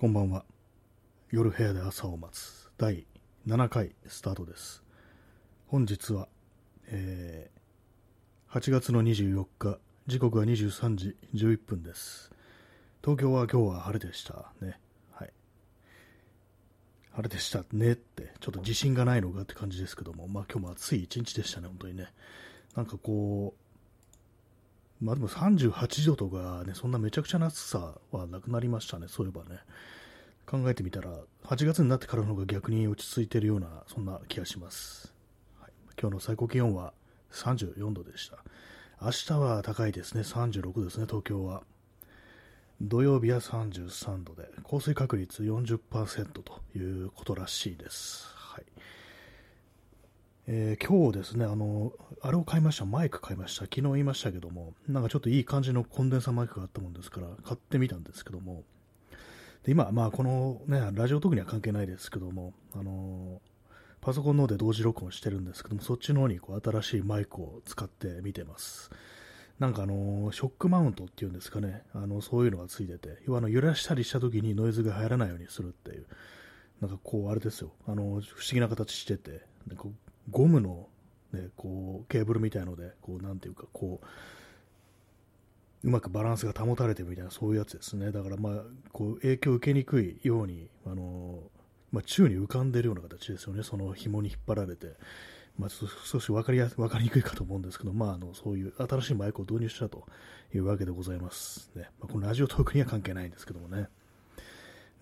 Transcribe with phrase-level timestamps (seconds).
[0.00, 0.46] こんばんは。
[1.30, 3.06] 夜部屋で朝を待つ第
[3.46, 4.82] 7回スタートです。
[5.66, 6.26] 本日は、
[6.86, 12.32] えー8月の24日、時刻は23時11分です。
[13.04, 14.80] 東京は今日は晴れでしたね。
[15.12, 15.32] はい。
[17.12, 22.06] 晴れでしたねって、ちょっと自信がないのかって感じですけども、まあ今日も暑い一日でしたね、本当にね。
[22.74, 23.69] なんかこう、
[25.00, 29.60] まあでも38度とかね、そんなめちゃくちゃな暑さはなくなりましたね、そういえばね。
[30.46, 31.10] 考えてみたら、
[31.44, 35.14] 8月になってからの方が逆に落ち着いてるような、そんな気がします。
[35.60, 36.92] はい、今日の最高気温は
[37.32, 38.38] 34度でした。
[39.00, 41.62] 明日は高いですね、36ですね、東京は。
[42.82, 48.39] 土曜日は33度で、降水確率40%ということらしいです。
[50.46, 58.64] えー今日ですねあの、あれを買いました、マイク買いました、昨日言いましたけども、なんかちょっといい感じのコンデンサーマイクがあったもんですから、買ってみたんですけども、
[59.64, 63.40] で今、まあ、この、ね、ラジオ特には関係ないですけども、あの
[64.00, 68.90] パソコンの方で同時録音してるんですけども、そっちの方にこう新しいマイクを使ってみてます。
[69.58, 76.06] なんかあのショックマウントっていうんですかね、あのそういうのがついてて、要はあの揺らしたりした時にノイズが入らないようにするっていう、
[76.80, 79.92] なんかこう、あれですよ、あの不思議な形してて、でこ
[80.30, 80.88] ゴムの、
[81.32, 84.06] ね、こうケーブルみたいので、こうなんていうか、こう、
[85.82, 88.12] うまくバランスが保たれてるみたいな、そういうやつですね。
[88.12, 91.40] だから、まあ、こう、影響を受けにくいように、あの、
[91.90, 93.62] まあ、宙に浮かんでるような形ですよね。
[93.62, 94.96] その紐に引っ張られて。
[95.58, 100.06] まあ、少し分かりや分かりにくいかと思うんですけど、まあ、あの、そういう新しいマイクを導入したと
[100.54, 101.70] いうわけでございます。
[101.74, 101.90] ね。
[102.00, 103.88] まあ、このラジオトークには関係ないんですけどもね。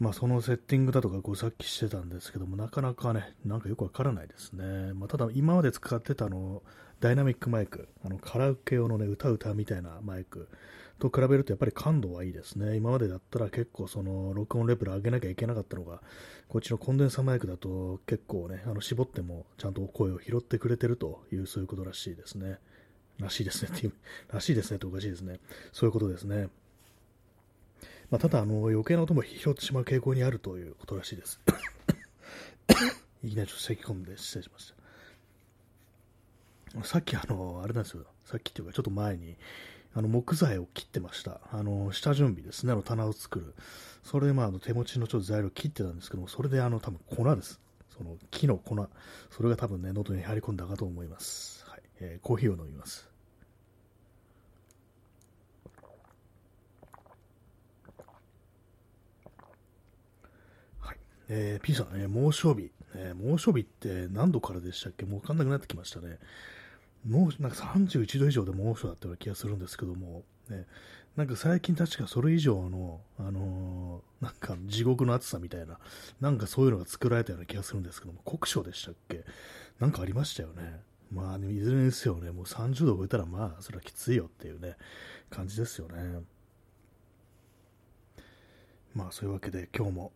[0.00, 4.92] まあ、そのセッティングだとか、こう、さっきしてたんですけども、なかなかね、なんかよくわからないですね。
[4.94, 6.62] まあ、ただ、今まで使ってたあの、
[7.00, 10.48] ダイナミックマイク、あの、カラオケ用のね、歌歌みたいなマイク
[11.00, 12.76] と比べると、やっぱり感度はいいですね。
[12.76, 16.00] 今までだったら結構、その、録音レベル上げなきゃいけなかったのが、
[16.48, 22.58] こっちのコンデンサーマイクだと、結構ね、あの、絞っても、ちゃんと声を拾ってくれてるという、そういうことらしいですね。
[23.18, 23.92] らしいですねっていう、
[24.32, 25.40] らしいですねっておかしいですね。
[25.72, 26.50] そういうことですね。
[28.10, 31.40] まあ、ただあの、余計な音も拾ってしまう傾向にあるということらしいです。
[33.22, 34.72] いきなりちょっと咳き込んで失礼しまし
[36.74, 36.84] た。
[36.84, 38.04] さっきあの、あれなんですよ。
[38.24, 39.36] さっきっていうかちょっと前に、
[39.94, 41.40] あの、木材を切ってました。
[41.50, 42.72] あの、下準備ですね。
[42.72, 43.54] あの、棚を作る。
[44.02, 47.60] それでまあ、あの手持ちのちょっと材料切ってたんですけども、それであの、多分粉です。
[47.96, 48.88] その木の粉。
[49.30, 51.64] それが多分ね、喉に入り込んだかと思います。
[51.68, 51.82] はい。
[52.00, 53.08] えーコーヒーを飲みます。
[61.28, 62.70] えー、P さんね、猛暑日。
[62.94, 65.04] えー猛暑日って何度からでしたっけ？
[65.04, 66.18] もう分かんなくなってきましたね。
[67.06, 70.66] 猛暑なんか31度以上で猛暑だったような気がするんですけども、ね、
[71.16, 75.78] なんか最近確かそれ以上の、あのーなんか地獄の暑さみたいな、
[76.20, 79.24] なんかそういうのが作られたような気がするんですけども、酷暑でしたっけ？
[79.78, 80.80] なんかありましたよね。
[81.12, 84.76] まあ、ね、いずれにせよね、もう30度超えたらまあ、それはきついよっていうね、
[85.30, 86.20] 感じですよね。
[88.94, 90.12] まあ、そういうわけで今日も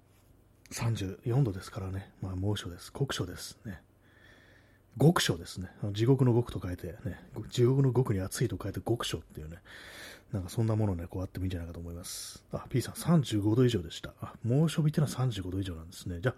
[0.72, 2.92] 34度ですからね、まあ、猛暑です。
[2.92, 3.80] 酷暑ですね。
[5.00, 5.68] 極暑ですね。
[5.92, 7.18] 地獄の極と書いて、ね、
[7.48, 9.58] 地獄の極に暑いと書いて極暑っていうね、
[10.32, 12.42] なんかそんなものね、こうあってもいいんじゃないかと思います。
[12.52, 14.12] あ、P さん35度以上でした。
[14.20, 16.20] あ、猛暑日ってのは35度以上なんですね。
[16.20, 16.34] じゃあ、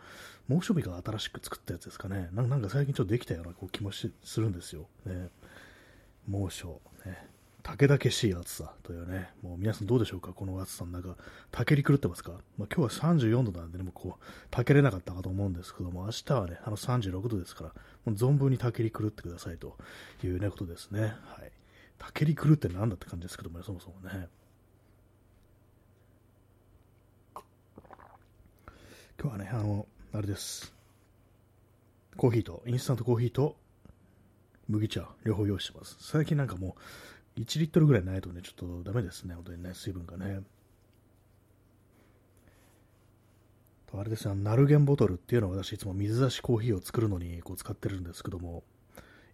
[0.48, 2.28] 猛暑日が新しく作ったやつですかね。
[2.32, 4.86] なんか最近ちょっとできたようなこう気もするんですよ。
[5.04, 5.30] ね、
[6.28, 7.33] 猛暑、ね。
[7.64, 11.16] 竹々しい暑さというね、もう皆さんどうでしょうか、この暑さの中、
[11.50, 17.70] たけり狂ってますか、まあ、今日は34度なんでね、もうこう、たけれなかったかと思うんですけども、明日はね、あの36度ですから、
[18.04, 19.78] もう存分にたけり狂ってくださいと
[20.22, 21.00] いうね、ことですね。
[21.00, 21.14] はい。
[21.98, 24.28] たけり狂ってなんだって感じですけどもね、そもそもね。
[29.19, 30.75] 今日はね、あの、あれです。
[32.19, 33.56] コーヒーと、インスタントコーヒーと、
[34.69, 35.96] 麦茶、両方用意してます。
[36.00, 36.81] 最近なんかもう、
[37.36, 40.40] 1リットルぐらいないとね、ちょっとダメですね、本当にね、水分がね。
[43.96, 48.64] あれですね、ナルゲンボトルっていうのは私いつも水出しコーヒーを作るのにこう使ってるんですけども、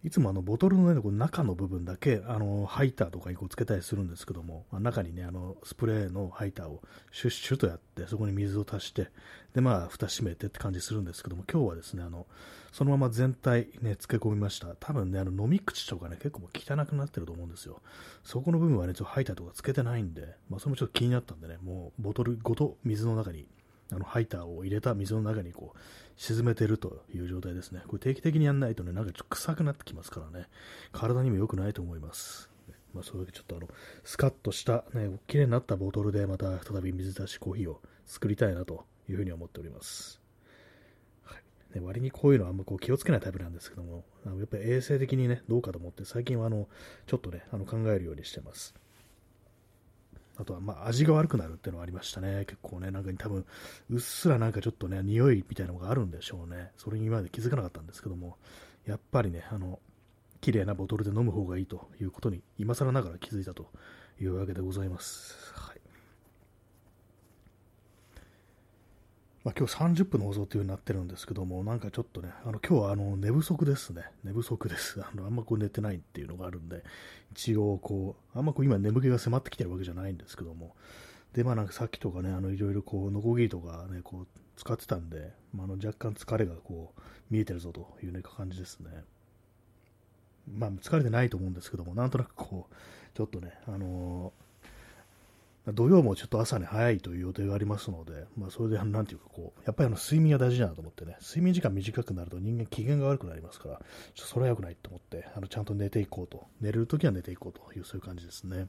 [0.03, 6.81] いつもあのボトルの、ね、こう中の部分だけあのハイターとかにこうつけたりするんですけども、まあ中にね、あのスプレーのハイターを
[7.11, 9.09] シュッシュとやって、そこに水を足して、
[9.53, 12.25] で、まあ、蓋閉めてって感じするんですけども、今日はですね、あの、
[12.71, 14.75] そのまま全体ね、漬け込みました。
[14.79, 17.81] 多分ね、あの飲み口とかね、結構汚くなってると思うんですよ。
[18.23, 23.45] そこの部分はね、ちょっとハイターとかつけてないんで、まあ、それもちょっと気になったんでね、もうボトルごと水の中に、
[23.93, 25.79] あのハイターを入れた水の中にこう
[26.21, 27.81] 沈めてるという状態ですね。
[27.87, 30.45] これ定期的にやんないとね、なんかちょっと臭くなってきますからね、
[30.91, 32.51] 体にも良くないと思います。
[32.93, 33.67] まあ、それだけちょっとあの、
[34.03, 40.21] スカッとした、ね、綺麗になったボトルでまた再び水出しコーヒーを作りたいなというふうに思っております。
[41.23, 41.41] はい
[41.73, 46.67] ね、割にこういうのはあんまこう気をつけないタイプなんですけども、あのやっぱり衛生的にね、どうかと思って、最近はあの
[47.07, 48.75] ちょっとね、あの考えるようにしてます。
[50.37, 52.45] あとは、まあ、味が悪くなるっていうのはありましたね。
[52.45, 53.45] 結構ね、なんか多分、
[53.89, 56.71] うっすらなんかちょっとね、匂いみたいなのがあるんでしょうね。
[56.77, 58.37] それに今まで気づかなかったんですけども、
[58.85, 59.79] やっぱりね、あの、
[60.39, 63.69] 綺麗なボトルで飲む方がいいということに、今更ながら気づいたと
[64.19, 65.53] いうわけでございます。
[65.53, 65.81] はい。
[69.43, 74.03] まあ、今日30分の放送という風になってるんですけども、なんかちょっとね、あの今日はあの寝不足ですね。
[74.23, 75.01] 寝不足です。
[75.01, 76.83] あのあんまこう寝てないっていうのがあるんで、
[77.31, 80.75] 一応こう、あんまこう今眠気が迫ってきてるわけじゃないんですけども、
[81.33, 84.27] で、まあなんかさっきとかね、あのいろいろこう、ノコギリとかね、こう
[84.57, 87.01] 使ってたんで、まあ、の若干疲れがこう、
[87.31, 88.89] 見えてるぞというね、感じですね。
[90.53, 92.75] まあ疲れてないと思うんですけども、なんとなくこう、
[93.17, 94.40] ちょっとね、あのー
[95.67, 103.75] 土曜もちょっと朝に早いという予定がありますので、まあ、それで、なんていうかこう、やっぱりあの睡眠が大事だなと思ってね、睡眠時間短くなると人間機嫌が悪くなりますから、
[104.15, 108.67] ちょっとそれは良くないと思って、あのちゃんと寝ていこうと、寝れるときは寝ていこうという、そういう感じですね。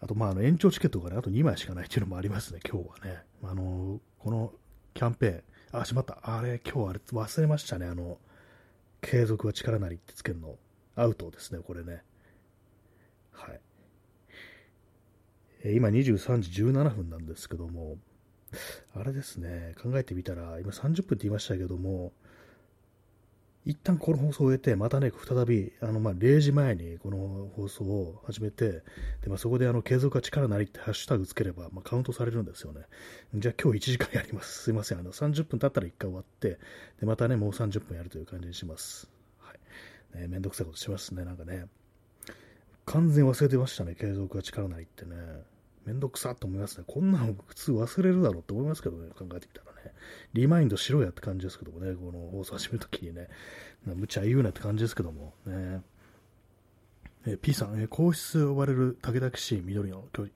[0.00, 3.22] あと、まあ、あの延長チケットがね、あと2枚しかないっていうのもありますね、今日はね。
[3.44, 4.52] あのこの
[4.92, 8.18] キャンペーン、あ、しまった、あれ、今日あれ忘れましたね、あの、
[9.02, 10.56] 継続は力なりってつけるの、
[10.96, 12.02] アウトですね、これね。
[13.30, 13.60] はい。
[15.74, 17.96] 今23時17分なんですけども、
[18.94, 22.12] あれですね、考えてみたら、今30分って言いましたけども、
[23.66, 28.84] 一旦この放送を終えて、またね、再び、あの、ま、0時前にこの放送を始めて、
[29.22, 32.82] で、ま、そこであの、継続は力なりってハッシュタグつければ、ま、カウントされるんですよね。
[33.34, 34.62] じゃあ今日1時間やります。
[34.62, 35.00] すいません。
[35.00, 36.60] あの、30分経ったら1回終わって、
[37.00, 39.10] で、またね、もう30分やるという感じにします。
[39.40, 39.52] は
[40.14, 40.20] い。
[40.20, 41.66] ね、めんどくさいことしますね、なんかね。
[42.84, 45.16] 完全忘れてましたね、継続は力なりってね。
[45.86, 46.84] めんどくさと思いますね。
[46.86, 49.94] こんなの普通忘れるだろうって思いますけどね、考えてみたらね。
[50.32, 53.28] リマインドしろやって感じですけどもね、この放送始めるときにね、
[53.84, 55.82] 無茶言うなって感じですけども、ね。
[57.26, 60.28] え P さん、え皇室呼ばれる竹々しい緑の巨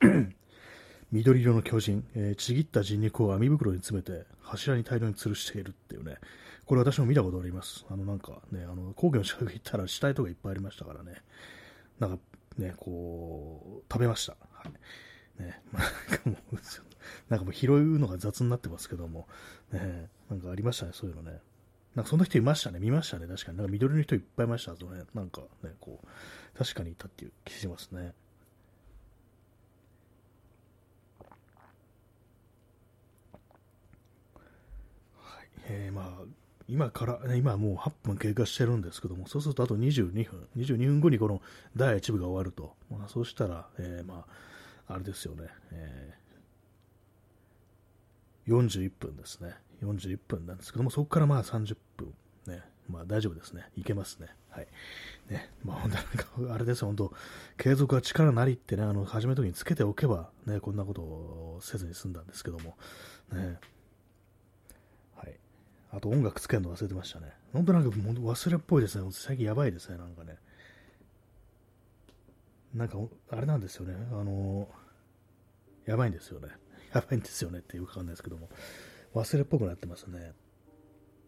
[0.00, 0.34] 人、
[1.12, 6.16] 緑色の巨人、えー、ちぎった人肉を網袋に詰めて柱に大量に吊るしているっていうね、
[6.64, 7.86] これ私も見たことあります。
[7.90, 11.22] あのなんかね、あの皇居の近く行ったら死体とかいっぱいありましたからね、
[11.98, 12.22] なんか
[12.58, 14.36] ね、こう、食べました。
[15.38, 16.56] ね、なんかもう、
[17.28, 19.28] なんかもう拾うのが雑になってますけども、
[19.72, 21.40] ね、なんかありましたね、そういうのね。
[21.94, 23.58] なんかそんな人いましたね、見ましたね、確かに。
[23.58, 24.78] なんか緑の人いっぱいいましたね、
[25.14, 28.12] なんかね、こう、確かにいたっていう気しますね。
[35.16, 36.24] はい、えー、まあ、
[36.68, 41.40] 今から、今もう8分経過してるんですけども、そうするとあと22分、22分後にこの
[41.74, 44.47] 第1部が終わると、まあ、そうしたら、えー、まあ、
[44.88, 52.14] あれですよね、えー、41分ですね、41分なんですけども、そこからまあ30分、
[52.46, 54.28] ね、まあ大丈夫ですね、いけますね。
[54.48, 54.68] はい。
[55.28, 57.12] ね、まあ本当なんか、あれですよ、本当、
[57.58, 62.76] 継続は力なりってね、あの、始めるときにつけておけば、ね、こんなことをせずに済んだんですけども、
[63.32, 63.58] ね、
[65.16, 65.38] はい。
[65.92, 67.32] あと音楽つけるの忘れてましたね。
[67.52, 69.06] 本当なんか忘れっぽいですね。
[69.12, 70.38] 最近やばいですね、なんかね。
[72.74, 72.98] なんか、
[73.30, 73.94] あれなんですよね。
[74.12, 74.68] あの
[75.86, 76.48] やばいんですよね。
[76.92, 78.48] やばいんですよねっていうかわかんないですけども。
[79.14, 80.32] 忘れっぽくなってますね。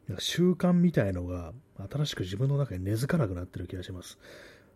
[0.06, 1.52] なんか習慣みたいのが
[1.90, 4.18] 新しく自分の中に根付かなくなってる気がします。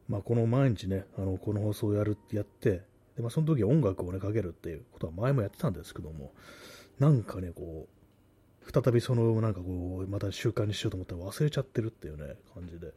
[0.09, 2.83] まあ、この毎日ね、あのこの放送をやるやって、
[3.17, 6.33] でまあ、その時音楽をね、かけるっていうことは前もやってたんですけども、
[6.99, 7.95] なんかね、こう、
[8.73, 12.93] 再びそのなんかこうまた習慣にしようと思ったら忘れちゃってるっていうね感じで、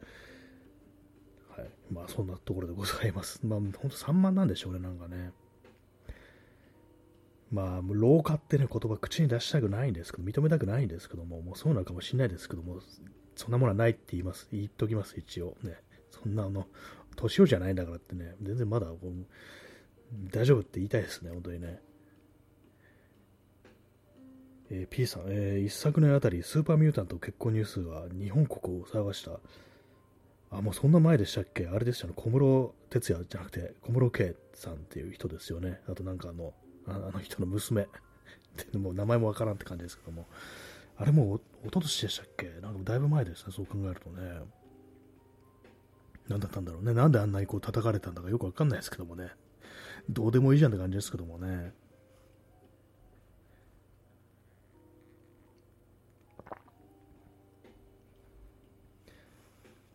[1.58, 3.40] はい、まあそんなところでございます。
[3.46, 5.32] まあ本当散漫なんでしょうね、なんかね。
[7.50, 12.82] まあ、老化ってね、言葉口に出したくないんですけど、認めたくないんですけども、もうそうなのかもしれないですけども、
[13.36, 15.56] そんなものはないって言います、言っときます、一応。
[15.64, 15.82] ね。
[16.12, 16.68] そんなあの、
[17.16, 18.88] 年寄りじゃないんだからってね、全然まだ、
[20.32, 21.80] 大丈夫って言いたいですね、本当にね。
[24.70, 29.40] えー、P さん、えー、一昨年あたりスーパーミュータント結婚ニュースは日本国を騒がした。
[30.50, 31.68] あ、もうそんな前でしたっけ？
[31.68, 32.13] あれでしたね。
[32.16, 35.82] 小室哲也じゃなくて、小室圭さんっていう人ですよね。
[35.89, 36.54] あとなんかあの、
[36.88, 37.84] あの人の娘。
[37.84, 37.86] っ
[38.72, 40.25] てもう名前もわからんって感じですけども。
[41.00, 42.50] あれもおととしでしたっけ？
[42.62, 43.51] なんかだいぶ前ですね。
[43.56, 44.42] そう考えるとね。
[46.27, 46.94] 何だったんだろうね。
[46.94, 49.30] なんであんなにこう叩かれたんだかよくわかんないですけどもね。
[50.10, 51.74] どうでもいいじゃんって感じですけどもね。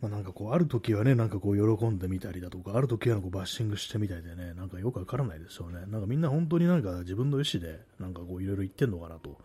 [0.02, 5.86] まあ、なんかこう、ある時はね、なんかこう、喜んでみたりだとか、ある時はこうバッシングしてみたいでね、なんかよくわからないですよね。
[5.86, 9.38] なんかみんな本当になんか自分の意思で、なんかこう、いろいろ言ってんのかなと。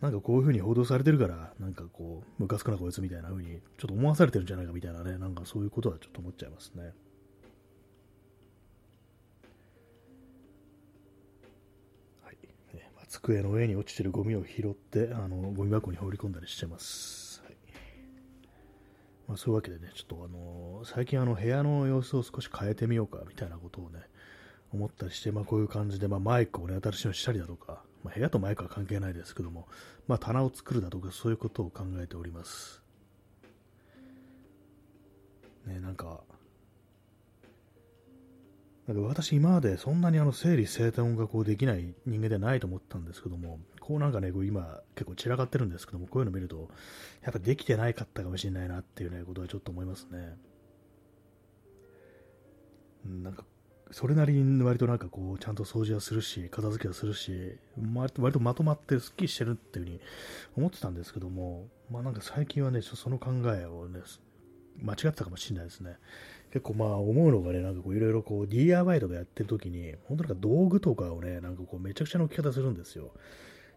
[0.00, 6.94] なんかこういう風に報道されてるから、なんかこう、ムカつくなこいつみたいな風に、ちょっと思わされてるんじゃないかみたいなね、なんかそういうことはちょっと思っちゃいますね。
[12.24, 12.36] はい。
[12.94, 17.25] まあ、机の上に落ちてるゴミを拾って、あの、ゴミ箱に放り込んだりしてます。
[19.28, 24.00] まあ、そういうわけでね、ちょっとあのー、最近あの部屋の様子を少し変えてみようかみたいなことをね、
[24.72, 29.66] 思ったりして、まあ、こういう感じで、まあ、マイクをね、新しいのしたりだとか、まあ、部屋とマイクは関係ないですけども、
[30.06, 32.82] まあ、棚を作るだとか、そういうことを考えております。
[35.66, 36.20] ね、なんか、
[38.86, 46.68] なんか私今までそんなにあの整理整頓がこうできない人間ではないと思ったんですけども、こうなんかね、こう今結構散らかってるんですけども、こういうの見ると、
[47.22, 50.36] やっぱできてないかったかもしれないなっていうね、ことはちょっと思いますね。
[53.04, 53.44] なんか、
[53.92, 57.58] それなりに割となんかこう、ちゃんと掃除はするし、片付けはするし、
[57.94, 60.00] 割と割とまとまってスッキリしてるっていうふうに
[60.56, 64.00] 思ってたんですけども、まあなんか最近はね、その考えをね、
[64.82, 65.96] 間違ってたかもしれないですね。
[66.52, 73.12] 結構まあ思うのがね、なんかこういろいろこう DIY とかやってる時に、本当なんか道具とかをね、なんかこうめちゃくちゃな置き方するんですよ。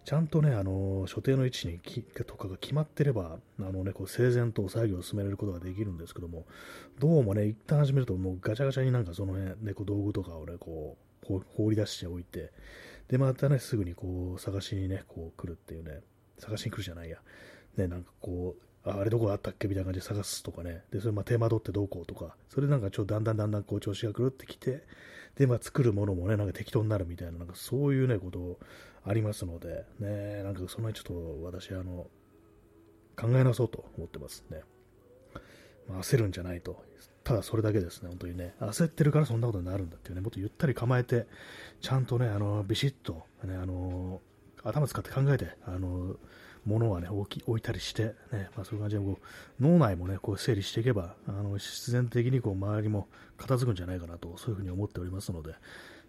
[0.05, 6.45] ちゃんとね、あの、所定の位置にきとかが決まってれば、あのね、こう整然と作業を進められることができるんですけども、
[6.97, 10.97] どうもね、一旦始めるともうガチャガチャになんかその辺、ね、こう道具とかをね、こ
[11.29, 12.51] う、放り出しておいて、
[13.07, 16.01] で、またね、すぐにこう、探しにね、こう来るっていうね、
[16.39, 17.17] 探しに来るじゃないや。
[17.77, 19.67] ね、なんかこう、ああれどこあったっけ？
[19.67, 20.83] みたいな感じで探すとかね。
[20.89, 24.83] で、それまあ手間取ってどうこうとか、それなんかちょっとだんだんだんだんこう調子が狂ってきて、
[25.35, 28.57] で、まあ作るものもね、なんか適当になるみたいな、なんかそういうね、こと
[29.05, 32.07] ありますので、ね、なんかその辺ちょっと私、あの、
[33.15, 34.61] 考え直そうと思ってますね。
[35.87, 36.83] まあ、焦るんじゃないと。
[37.23, 38.55] ただそれだけですね、本当にね。
[38.59, 41.27] 焦ってるからそんなことになるんだっていうね、もっとゆったり構えて、
[41.81, 44.21] ちゃんとね、あの、ビシッと、ね、あの、
[44.63, 46.15] 頭使って考えて、あの、
[46.65, 49.19] 物はね、置き置いたりして、ね、まあ、そういう感じでこ
[49.59, 55.55] う脳内もね、こう整理していけば、あの必然的にこう周りも片付くんじゃないかなと、そういうふうに思っておりますので、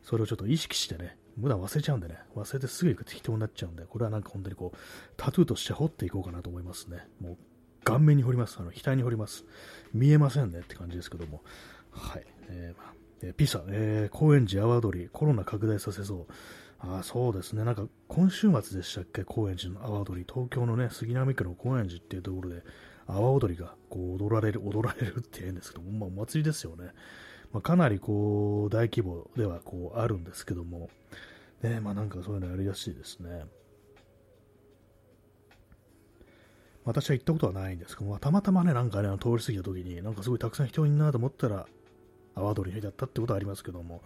[0.02, 4.78] それをちょっと意識してね、無駄忘れちゃうんでね、忘れてすぐ行く適当になっちゃうんで、これはなんか本当にこう、
[5.16, 6.98] タトゥーとして彫っていこうかなと思いますね。
[7.20, 7.36] もう、
[7.84, 8.58] 顔面に彫ります。
[8.60, 9.44] あの、額に彫ります。
[9.92, 11.42] 見えませんねって感じですけども。
[11.90, 12.26] はい。
[12.48, 16.32] えー、まあ、えー、ピサ、えー、高円寺阿波踊り、コロナ拡大させそう。
[16.82, 22.62] あそうですね、なんか今週末でしたっけ、高円寺の阿波踊り、東京のね、杉並区の高円寺っていうところで、
[23.06, 26.92] 阿波踊りがこう踊られる、踊られるって言うんですけども、まあ、お祭りですよね。
[27.52, 30.88] まあ、かなりこう大規模ではこうあるんですけども、
[31.62, 33.44] ね、まあ、なんかそういうのやりやすいですね。
[36.84, 41.66] 私は行ったことはないんですけども、たまたまね、なんかね、通り過ぎた時に、なんかすごいたくさん人いるなと思ったら、
[42.34, 44.02] 阿波踊りだったってことはありますけども、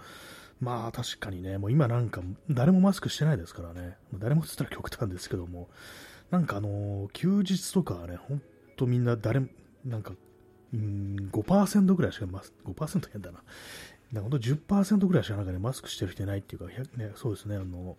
[0.60, 5.68] まあ確かにね、もう今なんか誰もマスクしてないですからね、誰もって言ったら極端ですけども、
[6.30, 8.42] なんかあのー、休日とかはね、ほん
[8.76, 9.48] とみんな誰も、
[9.84, 10.12] なんか、
[10.72, 13.42] うん、5%ぐらいしかマス、5%変だな。
[14.14, 16.66] なんかほんと10%ぐらいしかなんかね、マスクしてる人いないっていうか、
[16.96, 17.96] ね、そうですね、あの、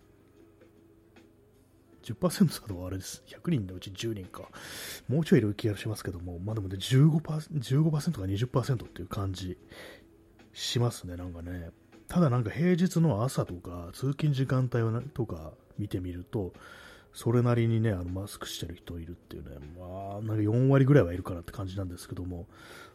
[2.02, 3.22] 10%だとあれです。
[3.26, 4.48] 100人のうち10人か。
[5.08, 9.58] もうちょいいる気がしますけども、まあでもね、15%, 15か20%っていう感じ
[10.54, 11.70] しますね、なんかね。
[12.08, 16.54] ただなんか平日の朝とか通勤時間帯とか見てみると、
[17.12, 22.46] それなりにね、あのマスクしてる人いるっていうね、まあ、なんか4割ぐらいはいるかなって感じなんですけども、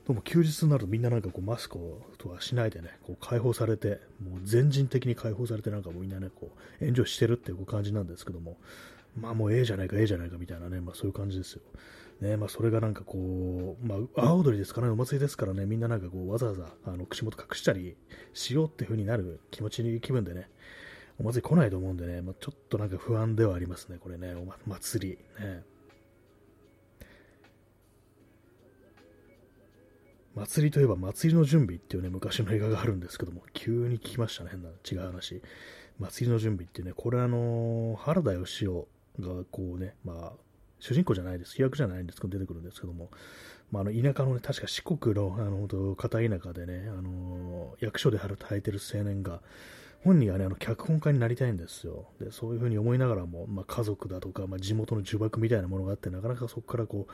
[0.07, 1.77] でも休日になるとみんななんかこうマスク
[2.17, 8.57] とはしないでね、こう解放されて、もう全人的に解放されてなんかもうみんなね、こう、援助してるっていう感じなんですけども、
[9.15, 11.61] まあもうええじゃないか、ええじゃないかみたいなね、まあそういう感じですよ。
[12.19, 17.95] ね、まあそれがなんかこう、まあ、阿踊りですからね、お祭りですからね、みんななんかこう、わざわざ、あの、口元隠したり
[18.33, 20.49] しようっていう風になる気持ちに、気分でね、
[21.19, 25.17] お祭り来ないと思うんでね、まあ、ちょっとなんか不安ではありますね、これね、お祭り。
[25.43, 25.63] ね。
[30.35, 35.41] 祭りといえば祭りの準備っていうね、昔の映画があるんですけども、急に聞きましたね、変な、違う話。
[35.99, 38.85] 祭りの準備っていうね、これあのー、原田義雄
[39.19, 40.33] がこうね、まあ、
[40.79, 43.09] 主人公じゃないです、飛躍じゃないんですけど、出てくるんですけども、
[43.71, 49.41] まあ、あの田舎のね、確か四国の、あの、片田舎でね、あの役所で働いてる青年が、
[50.03, 52.07] 本人がね、あの、脚本家になりたいんですよ。
[52.19, 57.07] で、そういうふうに思いながらも、まあ、家族だとか、まあ、地元の呪縛みたいなものがあって、なかなかそこからこ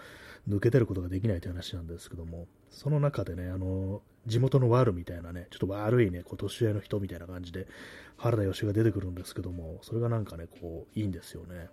[0.47, 7.67] う、抜け出ることができないという話なんですけども、その中でね、あの、地元の悪みたいなね、ちょっと悪いね、こう年上の人みたいな感じで、
[8.17, 11.69] 原田義が出てくるんですけども、それがなんかね、こう、いいんですよね。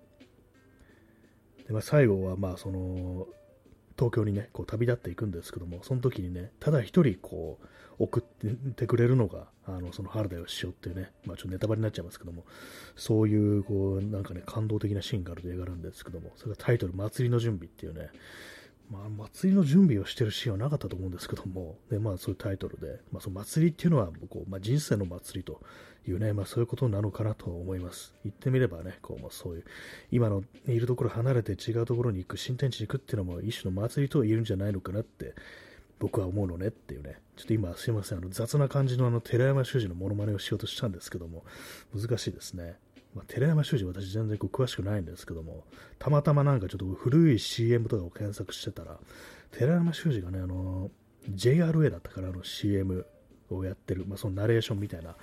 [1.67, 3.27] で、まあ、最後は、まあ、その、
[3.97, 7.67] 東京にね、こう旅立っていくんですけども、その時にね、ただ一人こう、
[7.99, 12.45] 送ってくれるのが、あの、その原田義雄っていうね、まあちょっとネタバレになっちゃいますけども、
[12.97, 18.11] そういう、こう、なんかね、感動的なシーンがある映画なんですけども、それがタイトル、祭りの準備っていうね、
[18.91, 25.61] まあ、祭りの準備をしてるシーンはなかったと思うんですけども、でまあ、そういうタイトルで、まあ、その祭りっていうのはこう、まあ、人生の祭りと
[26.07, 28.15] いうね、まあ、そういうことなのかなと思います。
[28.25, 29.65] 言ってみればね、こうまあ、そういう、
[30.11, 35.35] 今のいるところ離れて違うところに行く、新天地に行くっていうのも一種の祭りと言えるんじゃないのかなって
[35.99, 41.45] 僕は思うのねっていうね、ちょっと今すいません、あの雑な感じのあの寺山修司のモノマネをしようとしたんですけども、
[41.95, 42.77] 難しいですね。
[43.15, 45.65] まあ、寺山修司私全然こう詳しくないんですけども、
[45.99, 48.99] たまたまなんかちょっと古い CM とかを検索してたら、
[49.53, 50.91] 寺山修司がね、あの、
[51.31, 53.07] JRA だったからの CM
[53.51, 55.17] をやってる、まあ、そのナレーションみたいな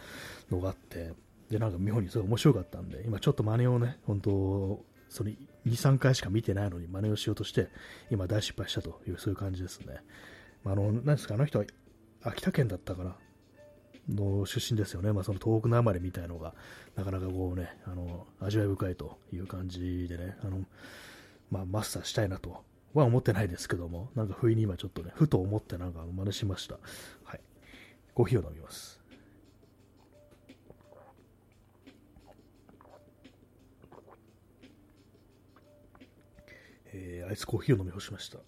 [0.50, 1.14] のがあって、
[1.50, 7.68] で、なんか妙にすごい面白かったんで、今ちょっと真似をね、本当その2、3回しか見てないのに真似をしようとして、
[8.10, 9.98] 今大失敗したという、そういう感じですね。
[10.64, 11.66] まあ、あの、何ですか、あの人は
[12.24, 13.18] 秋田県だったかな、
[14.10, 15.14] の出身ですよね。
[15.14, 16.54] まあ、その東北の余りみたいのが、
[16.96, 20.64] なかなかこうね、あの、味わい深いという感じでね、あの、
[21.50, 26.76] まあ、マスターしたいなとは思ってないですけども、なんか不意に今ちょっとね、ふと思ってなんか真似しました。
[27.24, 27.42] はい。
[28.14, 29.00] コーヒーを飲みます。
[36.94, 38.40] えー、アイスコーヒーを飲み干しました。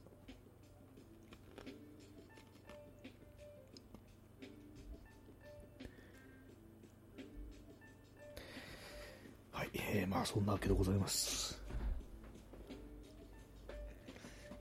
[9.73, 11.61] えー、まあそんなわけでございます。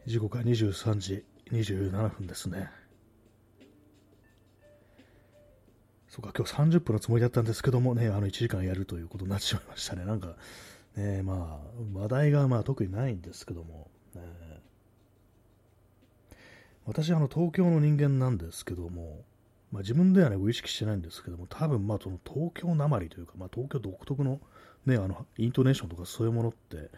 [0.07, 2.71] 時刻は23時27分ですね。
[6.09, 10.05] そうか、今日30分のつもりだったんですけどもね、あの1時間やるということになってしまいましたね。
[10.05, 10.35] なんか、
[10.95, 14.21] ね、まあ、話題がまあ特にないんですけども、ね、
[16.85, 19.25] 私、あの、東京の人間なんですけども、
[19.73, 24.39] まあ、自分ではね、意識してないんですけども、多分、まあ、その東京なまりというか、まあ、東京独特の
[24.85, 26.91] ね、あの、イントネーションとかそういうものって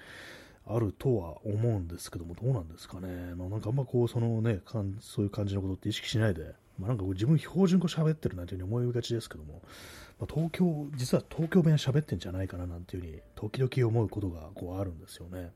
[0.66, 3.34] あるとは思うんですけども、どうなんですかね。
[3.37, 9.63] まあ、なんかあんまこう、そのね、かんそういう感じのことって意識しないで、まあ、なんか自分標準語喋ってるなんていうふうに思いがちですけども、
[10.19, 15.52] まあ、東京、実は東京弁喋ってんじゃないかななんていうふうに、時々思うことがこうあるんですよね。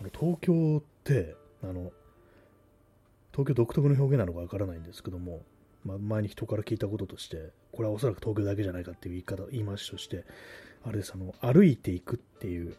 [0.00, 1.92] あの東京って、あの、
[3.36, 5.42] 東京独特の表現なのかわからないんですけども、
[5.84, 10.24] まあ、前に人から聞いたこととして、これはおそらく東京だけじゃないかっていう言い方、言い回しとして、
[10.86, 12.74] あれです、あの、歩いていくっていう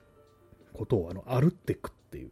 [0.73, 2.31] ことを、あの、歩っていくっていう、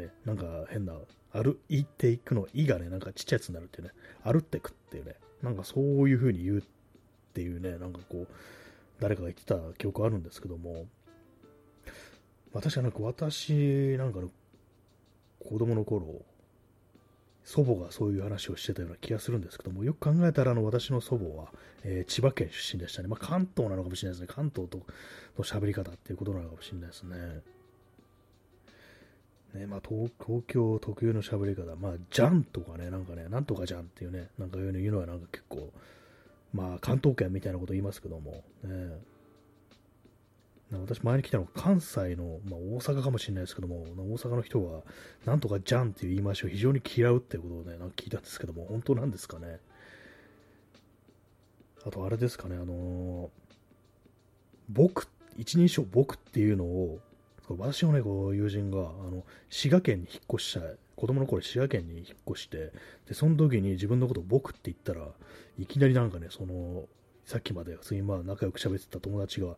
[0.00, 0.94] ね、なんか変な、
[1.32, 3.90] 歩いていくの、いがね、なんかちっちゃいやつになるっていうね、
[4.24, 6.62] 歩っていくっていうね、なんかそういう風に言うっ
[7.34, 8.28] ていうね、なんかこう、
[9.00, 10.86] 誰かが言ってた記憶あるんですけども、
[12.54, 14.30] まあ、確かなんか私、なんかの
[15.46, 16.22] 子供の頃、
[17.44, 21.52] 祖母がそういう話をしてたような気がするんですけども、よく考えたらあの私の祖母は、
[21.84, 23.08] えー、千葉県出身でしたね。
[23.08, 24.34] まあ、関東なのかもしれないですね。
[24.34, 24.78] 関東と
[25.38, 27.16] の喋り方っていうことなのかもしれないですね。
[29.54, 30.10] ねまあ、東
[30.46, 35.72] 京特有の喋り方、まあ、じゃんとかね、なんかね、なんとかじゃんっていうね、なんか言うのはなんか結構、
[36.52, 39.00] まあ、関東圏みたいなこと言いますけども、ね、
[40.72, 44.82] 私前に来たのは関西の、まあ、大阪かもしれないですけども、大阪の人は、
[45.24, 49.58] なんとかじゃんっていう言い回しを非常に嫌うっていうことをね、なんか聞いたんですけども、本当なんですかね？
[51.84, 53.28] あとあれですかね、あのー、
[54.68, 57.00] 僕、一人称僕っていうのを、
[57.48, 60.60] 私のね、こう友人が、あの、滋賀県に引っ越した、
[60.94, 62.72] 子供の頃滋賀県に引っ越して、
[63.08, 65.08] で、その時に自分のことを僕って言ったら、
[65.58, 66.84] いきなりなんかね、その、
[67.24, 69.56] さっきまで普通にまあ仲良く喋ってた友達が、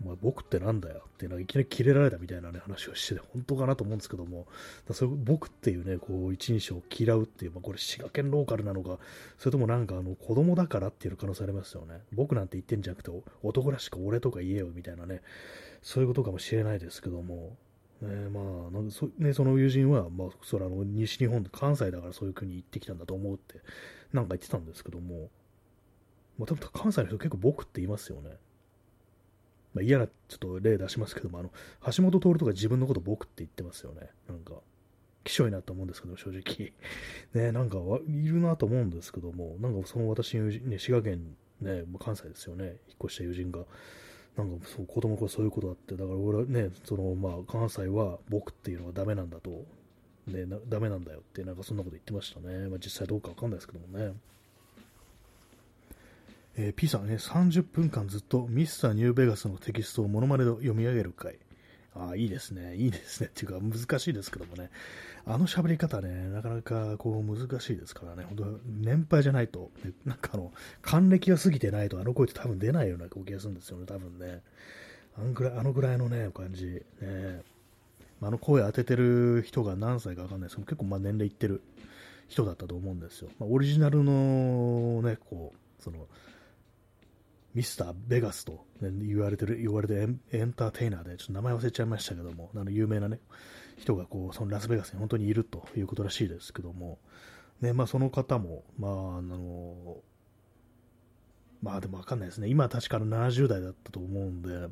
[0.00, 4.46] お前僕ってなんだよっていうのがいきなりキレられたみたいなね話をしてて、本当かなと思うんですけども、
[4.92, 8.98] それ僕っていうね、こう、一人称を嫌うっていう、まあ、これ滋賀県ローカルなのか、
[9.38, 12.00] それともなんかあの、子供だからっていう可能性ありますよね。
[12.12, 13.10] 僕なんて言ってんじゃなくて、
[13.42, 15.22] 男らしく俺とか言えよみたいなね、
[15.82, 17.56] そういうことかもしれないですけども、
[18.00, 23.60] ね、まあ、なんそね、その友人は、まあ、それあの西日本、関西だからそういう国に行ってきたんだと思うって、
[24.12, 25.30] なんか言ってたんですけども、
[26.38, 28.30] まあ、多分関西の人結構僕って言いますよね。
[29.74, 31.50] まあ、嫌なちょっと例出しますけども、あの
[31.94, 34.08] 橋本徹とか自分のこと僕って言ってますよね。
[34.28, 34.54] なんか、
[35.24, 36.72] きしょいなと思うんですけど、正直。
[37.34, 43.64] ね、なんかいるなと思うんですけども、なんかその私の友人、ね、滋賀県、ね、関西ですよね、引っ越した友人が、
[44.36, 49.64] なんかそう子供こそういうことあって、だから俺はね、そのまあ関西は僕っていうのがダメなんだと、
[50.26, 52.68] ね、ダメなんだよって、なんかそんなこと言ってましたね。
[52.68, 54.14] まあ、実際どうかわかんないですけどもね。
[56.56, 61.38] えー、P さんね、30分間ずっとミスターニューベガスのテキストをモノマネで読み上げる回。
[61.94, 62.74] ああ、いいですね。
[62.76, 63.28] いいですね。
[63.28, 64.70] っていうか、難しいですけどもね。
[65.24, 68.24] あの喋り方ね、なかなかこう難しいですからね。
[68.24, 69.70] 本当年配じゃないと、
[70.04, 74.42] なんかあの、還暦が過ぎてないとあの声って多分出ないような気がするんですよね、多分ね。
[75.16, 76.82] あのぐらい、あのぐらいのね、感じ。
[77.00, 77.42] ね、
[78.20, 81.62] あの声当ててる人が何歳かわかんないですけど、結構まあ年齢いってる
[82.28, 83.30] 人だったと思うんですよ。
[83.38, 86.06] まあ、オリジナルのね、こう、その、
[87.54, 93.20] ミスター・ベガスと、ね、言われてる、言われてるエンターテイナーで、ちょっと名前忘れちゃいましたけども、あの有名なね、
[93.76, 96.98] 人がこう、そのラスベガスに本当にいるということらしいですけども、
[97.60, 99.98] ね、まあその方も、まあ、あの、
[101.62, 102.48] まあでもわかんないですね。
[102.48, 104.68] 今は確かの70代だったと思うんで、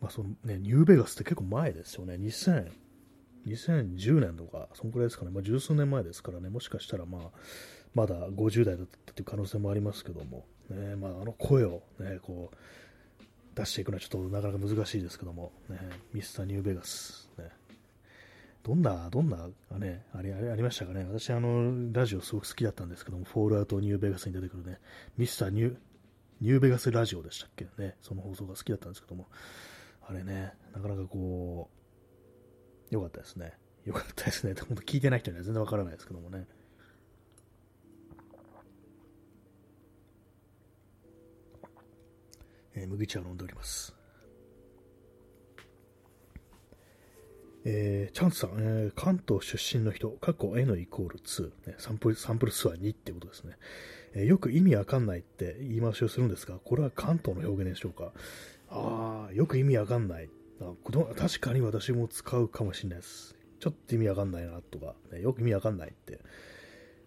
[0.00, 2.14] まあそのね、ニューベガスって結構前ですよね。
[2.14, 2.70] 2000、
[3.46, 5.30] 2010年とか、そんくらいですかね。
[5.30, 7.30] まあ十数年前ですからね、もしかしたらまあ、
[7.94, 12.56] まだ50代だったという可能性もありますけども、ねまあ、あの声を、ね、こう
[13.54, 15.78] 出していくのはちょっとなかなか難しいですけども、ね、
[16.12, 17.50] ミスターニューベガス、ね、
[18.62, 19.48] どんな、どんな、
[19.78, 24.80] ね、あれあれありましたかね、私、あのラジオすごく好きだったんですけども、フォールアウトニューベガスに出てくるね、
[25.16, 25.76] ミスターニュー
[26.40, 29.28] ニューベガスラジオでしたっけね、その放送が好きだったんですけども、
[30.06, 31.70] あれね、なかなかこ
[32.90, 33.52] う、よかったですね。
[33.84, 34.54] よかったですね。
[34.54, 36.46] 本当聞いてない人には全然わからないですけどもね。
[42.74, 43.94] えー、麦茶を飲んでおります。
[47.66, 53.56] えー、チャンスさん、えー、関東出身の人、過去 N イコール2、ね、サンプル、サンプル数は2ってことですね。
[54.12, 58.12] えー、よく意味わかんないって言い回しをするんですが、これは関東の表現でしょうか？
[58.68, 60.28] ああ、よく意味わかんない
[60.60, 60.72] あ。
[61.16, 63.34] 確かに私も使うかもしれないです。
[63.60, 66.20] ちょっと意味わかんないなとか、ね、よく意味わかんないって。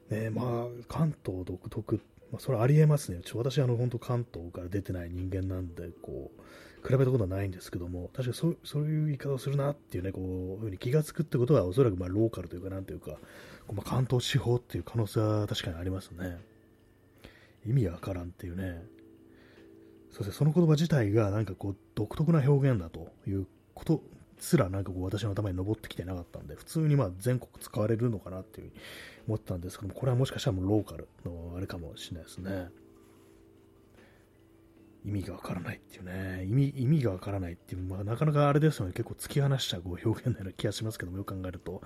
[0.10, 2.01] ね、まあ、関東独特
[2.32, 3.22] まあ、それありえますね。
[3.24, 13.18] ちょ私、あの、本当関東から出てない人間なんで、こう、比べたことはないんですけども、確かにそうそういう言い方をするなっていうね、こう、ふうに気がつくってことは、おそらく、まあ、ローカルというか、なんというか、こ
[13.70, 16.38] うまあ、関東地方っていう可能性は確かにありますね。
[17.66, 18.84] 意味わからんっていうね。
[20.12, 24.02] そしてその言葉自体が、なんかこう、独特な表現だということ
[24.39, 28.71] すら、なんかこう、私の頭に上ってきてなかったんで、普通にまあ、全国使われるのかなっていう
[29.28, 32.69] 思ったんですけども、これはもしかしたらもうローカルのあれかもしれないですね。
[35.08, 41.82] 意味がわからないっていうね、意味意味がわからないっていう、まあ、なかなかあれですよね、結構突き放しちゃうこう表現のような気がしますけども、よく考えると、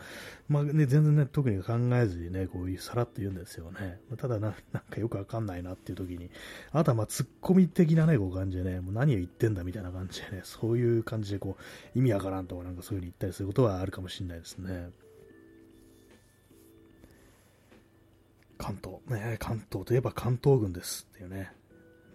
[0.50, 4.00] まあね、全然ね、特に考えずにね、こういうさらっと言うんですよね。
[4.18, 6.32] ただな、なんかよくわかんないなっていう時に、
[6.72, 11.58] あとはまあ、ツッコミ的なね、こう感じでね、もう何を言ってんだみたいな感じでね、そういう感じでこ
[11.96, 14.90] う、意味わからんとかなんかそういう風に言ったりすることはあるかもしれないですね。
[18.58, 21.52] 関東、ね、関東といえば関東軍ですっていうね、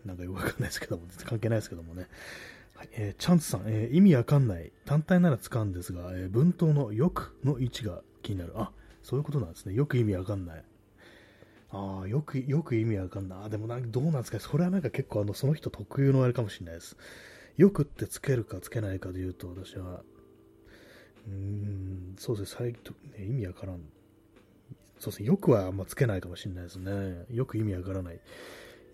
[0.07, 2.09] なんかよくわかんないですけども、関係ないですけどもね。
[2.75, 4.71] はいえー、チャンツさん、えー、意味わかんない。
[4.85, 8.53] 単体なら使うんですが、えー、文頭のよくの位置が気になる。
[8.57, 8.71] あ、
[9.03, 9.75] そういうことなんですね。
[9.75, 10.65] よく意味わかんない。
[11.71, 13.39] ああ、よく、よく意味わかんない。
[13.45, 14.41] あでもなんかどうなんですか？
[14.41, 16.97] それはなんか結構あの、その人特有のあれかもしれないです。
[17.57, 20.03] よくってつけるかつけないかで言うと、私は、
[21.27, 22.75] うーん、そうですね、
[23.17, 23.81] 最、意味わからん。
[24.99, 27.25] そうですね、よくはあんまつけないかもしれないですね。
[27.31, 28.21] よく意味わからない。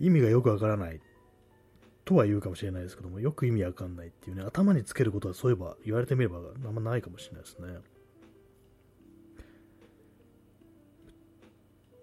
[0.02, 1.00] 意味がよくわからない
[2.04, 7.68] とは言うかもしれないですけども、よく意味わかんないっていうね、頭につけることはそういえば言われてみればあんまないかもしれないですね。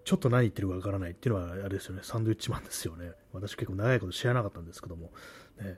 [0.06, 3.12] ちょっと何言ってるかわからないっていうのはあれですよね、サンドウィッチマンですよね。
[3.34, 5.12] 私結構長いこと知らなかったんですけども、
[5.62, 5.78] ね、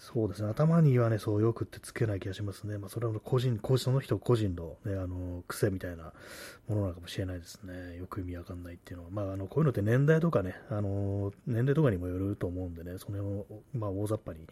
[0.00, 2.78] そうですね、頭にはね、そうよくってつけない気がしますね。
[2.78, 6.14] まあ、それは個人、個人その人個人の、ね、あの、癖みたいな
[6.68, 7.98] ものなのかもしれないですね。
[7.98, 9.10] よく意味わかんないっていうのは。
[9.10, 14.46] まあ、あの、こういうのって年代とかね、あの、年齢とかにもよると思うんでね、その辺を、まあ、大雑把に、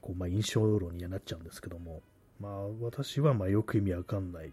[0.00, 2.00] こう、まあ、印象論にはなっちゃうんですけども、
[2.40, 4.50] まあ、私は、まあ、よく意味わかんないっ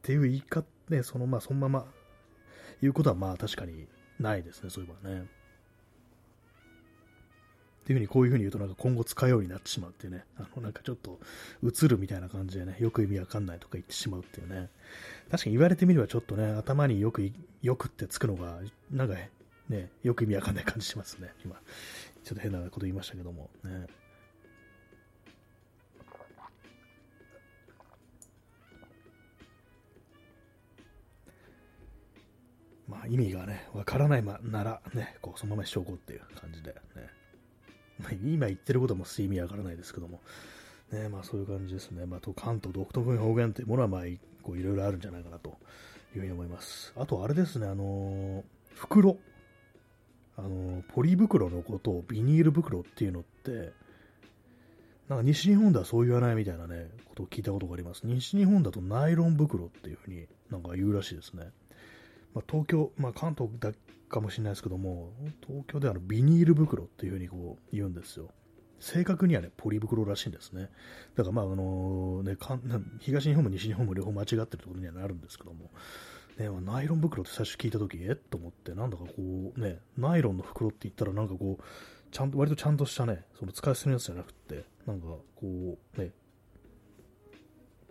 [0.00, 1.84] ていう言い方、ね、その、まあ、そのまま
[2.80, 3.86] 言うことは、まあ、確かに
[4.18, 5.39] ないですね、そういえばね。
[7.90, 11.18] っていうふうにこういうふうに言うとなんか今後使うようになってしまうっていうね、あのなんかちょっと
[11.64, 14.68] 映るみたいな感じでね、よく意味わかんないとか言ってしまうっていうね、
[15.28, 18.60] 確かに言われてみればちょっとね、頭によく、よくってつくのが、
[18.92, 19.16] なんか
[19.68, 21.56] ね、よく意味わかんない感じしますね、今。
[22.22, 23.86] ちょっと変なこと言いましたけども、ね。
[32.86, 37.19] まあ意味がね、わからないまならね、こうそのまましとこうっていう感じでね。
[38.14, 40.20] 今言ってることも意味わからないですけども、
[40.92, 42.06] ね、まあそういう感じですね。
[42.06, 44.02] まあ、と関東独特の表現というものは、まあ、
[44.42, 45.50] こういろいろあるんじゃないかなと
[46.14, 46.92] いうふうに思います。
[46.96, 48.42] あと、あれですね、あのー、
[48.74, 49.16] 袋。
[50.36, 53.72] あのー、ポリ袋のことをビニール袋っていうのって、
[55.08, 58.02] なんか西日本ではそう言わないみたいなね、ことを聞いたことがあります。
[58.04, 61.50] 西日本だとナイロン袋っていうふうになんか言うらしいですね。
[62.34, 63.72] まあ、東京、まあ、関東だ
[64.08, 65.12] かもしれないですけども、
[65.46, 68.28] 東京ではビニール袋っていうふうにこう言うんですよ。
[68.78, 70.70] 正確にはね、ポリ袋らしいんですね。
[71.14, 72.36] だからまあ、あのね、
[72.98, 75.70] 東日本も西日本も両方間違ってるところにはなるんですけども、
[76.38, 78.14] ね、ナイロン袋って最初聞いたとき、えっ？
[78.14, 79.12] と思って、なんだかこ
[79.54, 81.62] うね、ナイロンの袋って言ったらなんかこう、
[82.10, 86.12] ちゃんと、割とちゃんとしたね、その使い捨てのやつじゃなくて、なんかこうね、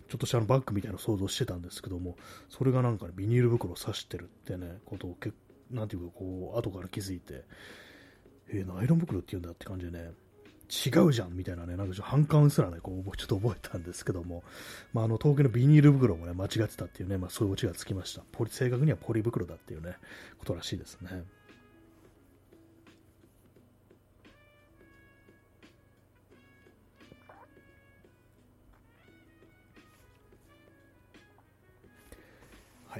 [0.10, 2.18] ちょっとしたバッグみたいな想像してたんですけども、
[2.50, 5.32] それがなんか、ね、ビニール袋を刺してるってね、ことをけ
[5.72, 7.46] なんていうかこう、後から気づいて、
[8.50, 10.12] えー、ナイロン袋って言うんだって感じでね、
[10.70, 14.44] 違うじゃんみたいなね、なんか反感すらね、こう、ちょっと覚えたんですけども、
[14.94, 18.22] まあ、あの、東京のビニール袋もね、間違ってたっていうね、まあ、そういうオチがつきました。
[18.32, 19.96] ポリ、正確にはポリ袋だっていうね、
[20.38, 21.24] ことらしいですね。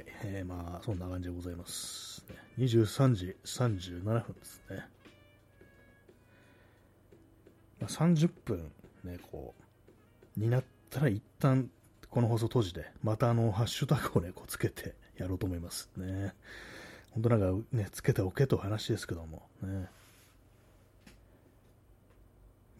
[0.00, 2.24] い、えー、まあ、そんな感じでございます。
[2.58, 4.86] 23時37分ですね。
[7.80, 8.72] ま、30分
[9.04, 9.54] ね、こ
[10.36, 11.70] う、になったら一旦
[12.10, 16.34] この放送閉じて、またあの、ハッシュタグをね、こうつけてやろうと思いますね。
[17.12, 19.88] 本当なんかね、つけておけと話ですけども、ね。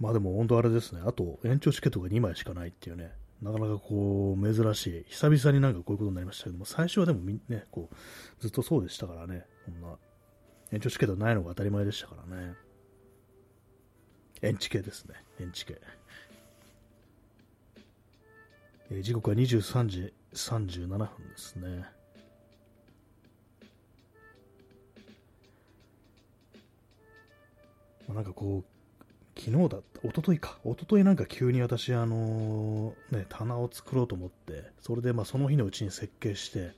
[0.01, 5.05] まあでも本当あれですね、あと延長チケットが2枚しかないっていうね、なかなかこう、珍しい。
[5.09, 7.97] 久々になんかこういうことになりましたけども、最初はでもみね、こう、
[8.41, 9.47] ずっとそうでしたからね。
[9.65, 9.97] こんな、
[10.73, 12.55] 延長チケットないのが当たり前でしたからね。
[14.43, 15.15] 延チケですね。
[15.39, 15.81] 延チケ。
[18.91, 21.85] えー、時刻は23時37分ですね。
[28.07, 28.70] まあ、なんかこう、
[29.41, 36.73] 昨日だった、一昨日か、一昨日なんか急に私、あのー、ね、棚を作ろうと思って、それでまあその日のうちに設計して、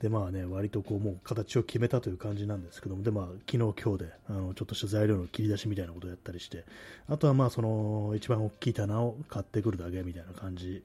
[0.00, 6.64] でまあね、割とこうもう形を決めたという感じなんですけども、でまあ昨日今日であのちょっとした材料の切り出しみたいなことをやったりして、
[7.06, 10.82] あとはまあその一番大きい棚を買ってくるだけみたいな感じ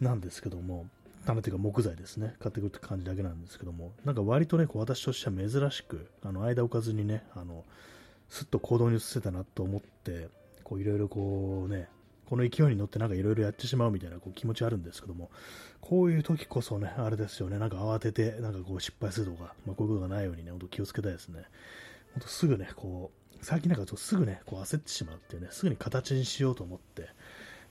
[0.00, 0.86] なんですけども、
[1.26, 7.64] 棚というか木材ですね、買ってくるって感じだけなんですけども、なんか割とね、こう私としては珍しく、あの間置かずにね、あの
[8.28, 10.28] すっと行動に移せたなと思って、
[10.70, 11.88] こういろいろこうね、
[12.26, 15.30] この勢いに乗ってなんかいろいろやってしまうみたいなこう気持ちあるんですけども、
[15.80, 21.42] こういう時こそね、あれですよね、なんか慌てて、なんかこう失敗するとか、まあ、こういうことがないようにね、ほんと気をつけたいですね。
[22.14, 27.08] ほんとすぐね、こう、最近なんかすぐね、こう焦ってしまうっていうね、すぐに形にしようと思って、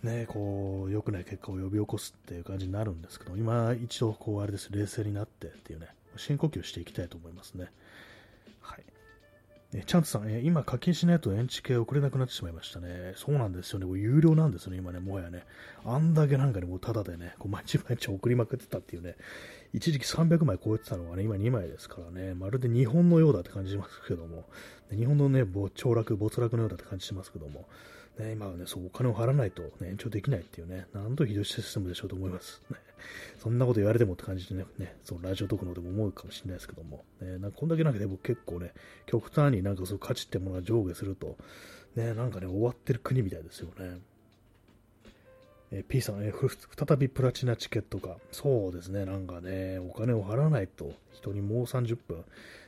[0.03, 7.71] ね、こう、良くない結果を呼び起こすっていう感じになるんですけど、今一度こう、あれです、冷静になってっていうね、深呼吸していきたいと思いますね。
[8.59, 8.83] はい。
[9.71, 13.13] えチャンツさん、え今課金しないとエンチ系送れなくなってしまいましたね。
[13.15, 13.85] そうなんですよね。
[13.85, 15.45] これ有料なんですね、今ね、もはやね。
[15.85, 19.15] あんだけなんかね、もうタダでね、こう毎日毎日送りまくってたっていうね、
[19.71, 24.45] 一時期300枚超えてたのがね、今2枚ですからね、まるで日本のようだって感じしますけども、
[24.89, 27.67] 日本のね、凋落、没落のようだって感じしますけども、
[28.17, 32.63] ね、今はね、そう、お金を払わないと、ね、延長できないっていうね、なんとひどいシステムでしょうと思います。
[32.71, 32.77] ね、
[33.37, 38.73] そんなこと言われてもって感じでね、ねそのラジオトークのでも思うかもしれないですけども、ね、なんかこんだけなんかね、僕結構ね、
[39.05, 41.37] 極端になんかそう価値ってものが上下すると、
[41.95, 43.99] ね、なんかね、終わってる国みたいですよね。
[45.71, 48.17] え P さん、え再びプラチナチケットか。
[48.31, 52.25] そうですね、なんかね、お金を払わないと、人にもう30分、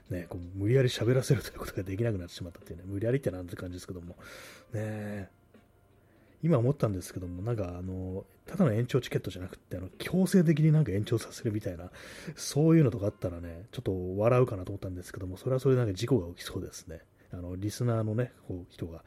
[0.09, 4.17] ね、こう無理やり喋らせるということができなくなってしまったっていうね、無理やりってなんて感じですけども、
[4.73, 5.29] ね、
[6.43, 11.91] 今思ったんですけども、なんかあの、ただの延長チケットじゃなくて、あの、強制的になんか延長させるみたいな、
[12.35, 17.01] そういうのとかあったらね、ちょっと笑うかなと思ったんですけども、それはそれでなんか事故が起きそうですね。
[17.31, 19.03] あの、リスナーのね、こう、人が、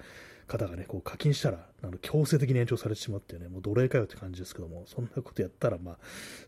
[0.46, 5.98] 方がね、こう課金したら、あの強制的に延長されてしまってね、もう奴隷かよって感じですけども、そんなことやったら、まあ、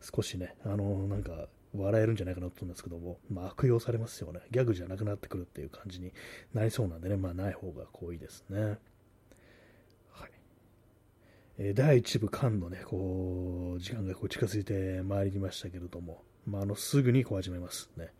[0.01, 4.41] 少しね、あの、なんか、笑えるんじゃないかなと思うんですけども、まあ、悪用されますよね。
[4.51, 6.13] ギャグじゃなくなってくるっていう感じに
[6.55, 8.79] なりそうなんでね、まあ、ない方がこういいですね。
[11.59, 18.13] え第1部間のね、こう、時間がこう近づいてまいりましたけれども、まあ、あの、すぐにこう始めますね。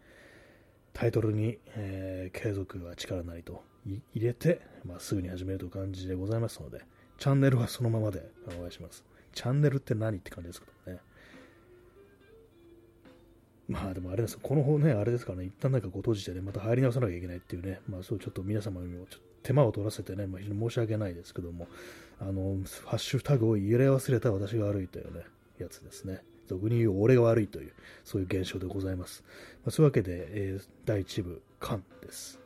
[0.95, 6.81] タイトルに、えー、継続は力なりと入れて、まあ、すぐに始めるという感じでございますので、
[7.19, 9.05] チャンネルはそのままでお願いします。
[9.35, 11.01] チャンネルって何って感じですけどね。
[13.69, 21.69] まあでもあれです、この方ね、あれですからね、一旦なんかこう閉じてね、また入り直さなきゃいけないっていうね、まあそうちょっと皆様にもちょっ手間を取らせてね、まあ、非常に申し訳ないですけども、
[22.21, 25.23] あの、ハッシュタグを入れ忘れた私が悪いというね、
[25.59, 26.21] やつですね。
[26.49, 27.73] 俗に言う俺が悪いという、
[28.05, 29.23] そういう現象でございます。
[29.65, 32.41] まあ、そういうわけで、えー、第1部、カンです。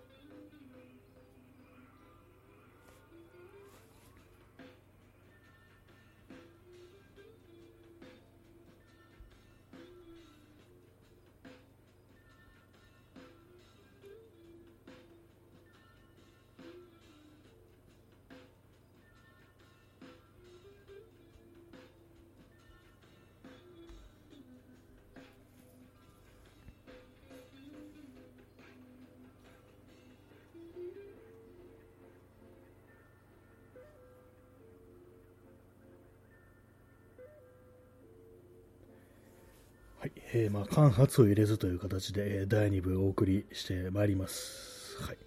[40.33, 44.97] えー、まあ、間髪を入れずという形で、え第2部お送りしてまいります。
[45.03, 45.19] はい。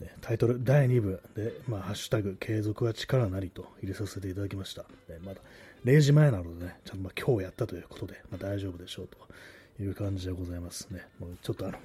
[0.00, 4.82] ね、タイトル、第2部で、まあ、ハッシュタグ、継続は力なりと入れさせていただきました。
[4.82, 5.40] ね、まだ
[5.84, 9.08] 0時前なのでね、ちゃんとま今日やったということで、まあ、大丈夫でしょう
[9.76, 11.06] という感じでございますね。
[11.18, 11.78] もうちょっとあの、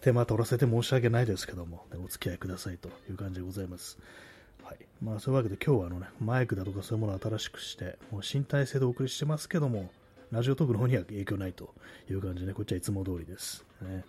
[0.00, 3.96] 手間取らせて申し訳ないですけども、ね、お付き合いくださいという感じでございます。
[4.64, 4.78] はい。
[5.00, 9.88] まあ、そういうわけで今日はあのね、マイクだとかそういうものを新しくして、もう身体性でお送りしてますけども、
[10.32, 11.74] ラジオトークの方には影響ないと
[12.10, 13.66] いう感じで、こっちはいつも通りです。
[13.82, 14.02] ね。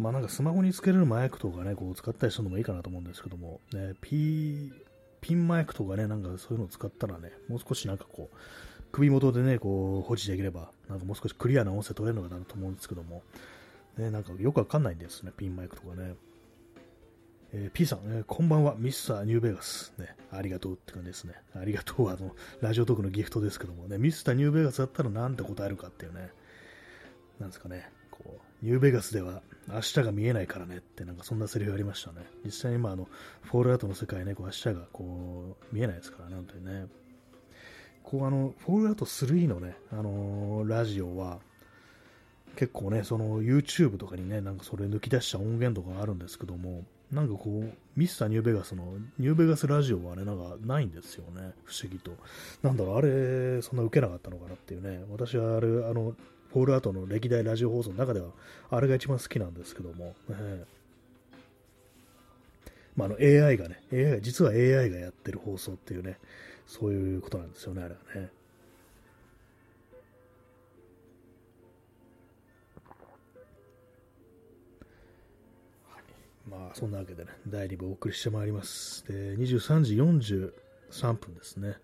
[0.00, 4.72] まあなんかスマホにつけれるマイクとかね、こう使ったりするのもいいかなと思うんですけども、ね、P、
[5.20, 8.36] ピンマイクとかね、なんかそういうのを使ったらね、もう少しなんかこう、
[8.90, 13.22] 首元でね、こう、保持できれば、なんかもう少しクリアな音声取れるのかなと思うんですけども、
[13.96, 16.16] ね、なんかよくわかんないんですね、ピンマイクとかね。
[17.58, 19.94] えー、P さん、えー、こんばんは、ミスターニューベガス。
[19.96, 21.32] ね、ありがとうって感じですね。
[21.54, 26.32] ありがとうは、あの、ラジオトークのギフトですけどもね、ミスターニューベガスだったらなんて答えるかっていうね、
[27.40, 32.26] なんですかね、こう、ニューベガスでは明日が見えないからねってなんかそんなセリフありましたね。
[32.44, 33.08] 実際に今あの、
[33.44, 36.86] フォールアウトの世界ね、こう明日がこう、見えないですからね、本当にね。
[38.02, 41.40] こうあの、フォールアウト3のね、あのー、ラジオは、
[42.56, 52.12] 結構ね、その YouTube とかにね、なんかそれ抜き出した音源とかがあるんですけども、なんかこう、ミスターニューベガスの、ニューベガスラジオはね、なんかないんですよね、不思議と。
[52.62, 56.14] なんだろう、あれ、そんな受けなかったのかなっていうね、私はあれ、あの、
[56.52, 58.30] フォールアウトの歴代ラジオ放送の中では、
[58.70, 60.64] あれが一番好きなんですけども、ね、
[62.96, 66.18] まあ、あの AI がね、AI が、実は AI がやってる放送っていうね、
[66.66, 68.30] そういうことなんですよね、あれはね。
[76.48, 79.04] まあ、そんなわけでね、第2部お送りしてまいります。
[79.06, 81.76] で、23時43分ですね。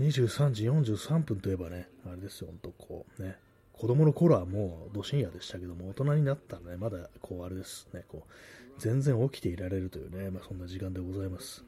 [0.00, 3.36] 23時43分といえばね、あれですよ、ほんとこうね、
[3.72, 11.64] 子供の頃はもう、ど深夜でしたけども、大人になったらね、まだ、こう、あれですね、こう、全然起きていられるというね、まあ、そんな時間でございます。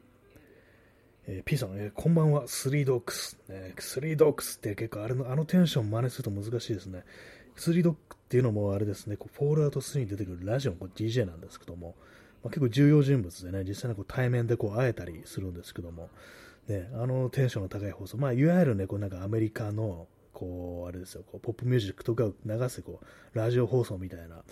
[1.27, 3.39] えー、P さん、えー、こんばんは、スリードックス。
[3.49, 7.05] ね、スリードックスって結構あれの、あのテンション真似すると難しいですね。
[7.57, 11.95] 薬ドックっていうのもあれですね、こうフォールアウト3に出てくるラジオの DJ なんですけども、
[12.43, 16.09] まあ、結構重要人物でね、実際にこう対面でこう会えたりするんですけども、
[16.69, 24.43] ね、あのテンションの高い放送、まあ、いわゆるね、こうなんかアメリカのこう、あれですよ、こうポップミュージックとかを流す、こう、ラジオ放送みたいな、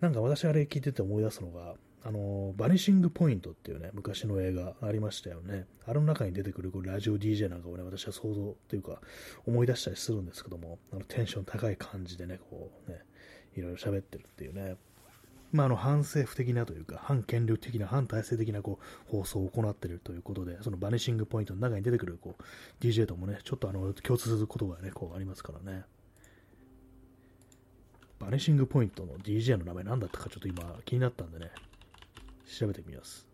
[0.00, 1.74] なんか私あれ聞いてて思い出すのが、
[2.06, 5.66] あの、バニシングポイントっていうね、昔の映画ありましたよね。
[5.86, 9.00] あれの中に出てくるこうラジオ DJ なんかをね、私は想像というか、
[9.44, 13.02] 思い出したりするんですけども、あのテンション高い感じでね、こうね、
[13.56, 14.76] いろいろ喋ってるっていうね、
[15.50, 22.42] まあ、あの反政府的なというか、反権力的な、反体制的なこう放送を行ってるということで、そのバニシングポイントの中に出てくるこう
[22.84, 25.82] DJ ともね、ちょっとあの共通することがね、こうありますからね。
[28.20, 31.50] バニシングポイントの DJ の名前何だったかちょっと今気になったんでね、
[32.46, 33.26] 調べてみます。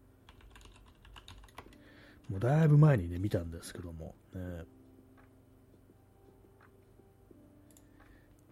[2.29, 4.41] もうだいぶ前にね、見たんですけども、ね、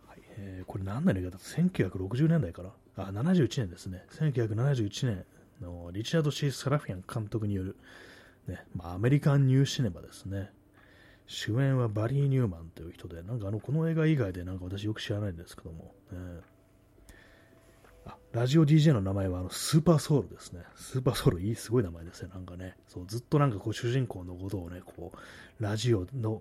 [0.07, 4.05] はいえー、これ何年の映画だった ?1960 年代かなあ、71年ですね。
[4.11, 5.25] 1971年
[5.63, 7.77] のリチャード・シー・サラフィアン監督による、
[8.47, 10.51] ねまあ、アメリカン・ニューシネマですね。
[11.27, 16.41] 主演はバリー・ニューマンという人で、なんかあのこの映画以外でなんか私よく知らないんですけども、ね、
[18.07, 20.63] あラジオ DJ の名前はあのスーパーソウルですね。
[20.77, 22.31] スーパーソウルいい、すごい名前ですね。
[22.33, 26.41] なんかね、そうずっとなんかこう主人公のことをね、こう、ラジオの、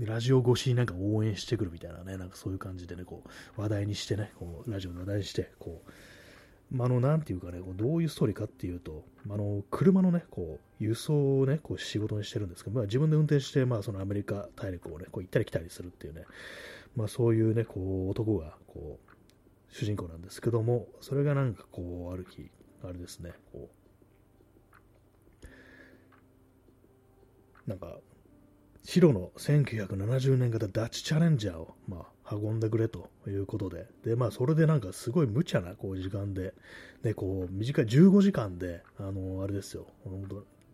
[0.00, 3.22] ラジオ越しになんか応援してくるみたいなね、なんかそういう感じでね、こ
[3.56, 5.90] う、話題にしてね、こう、ラジオの話題にして、こう、
[6.70, 16.24] まあ、の、なんていうかね、こうどういうストーリーかっていうと、あの、車のね、こう、輸送をね、こう仕事にしてるんですけど、まあ、自分で運転して、まあ、そのアメリカ大陸をね、こう行ったり来たりするっていうね、
[16.96, 19.09] まあ、そういうね、こう、男が、こう、
[19.70, 22.50] 主人公なんですけども、それがなんかこう、ある日、
[22.82, 23.70] あれですね、こ
[27.66, 27.98] う、なんか、
[28.82, 36.54] 白の1970年型ダッチチャレンジャーを、まあ、運んでくれということで、で、まあ、それでなんかすごい無茶なこう時間で、
[37.02, 39.86] ね、こう、短い15時間で、あの、あれですよ、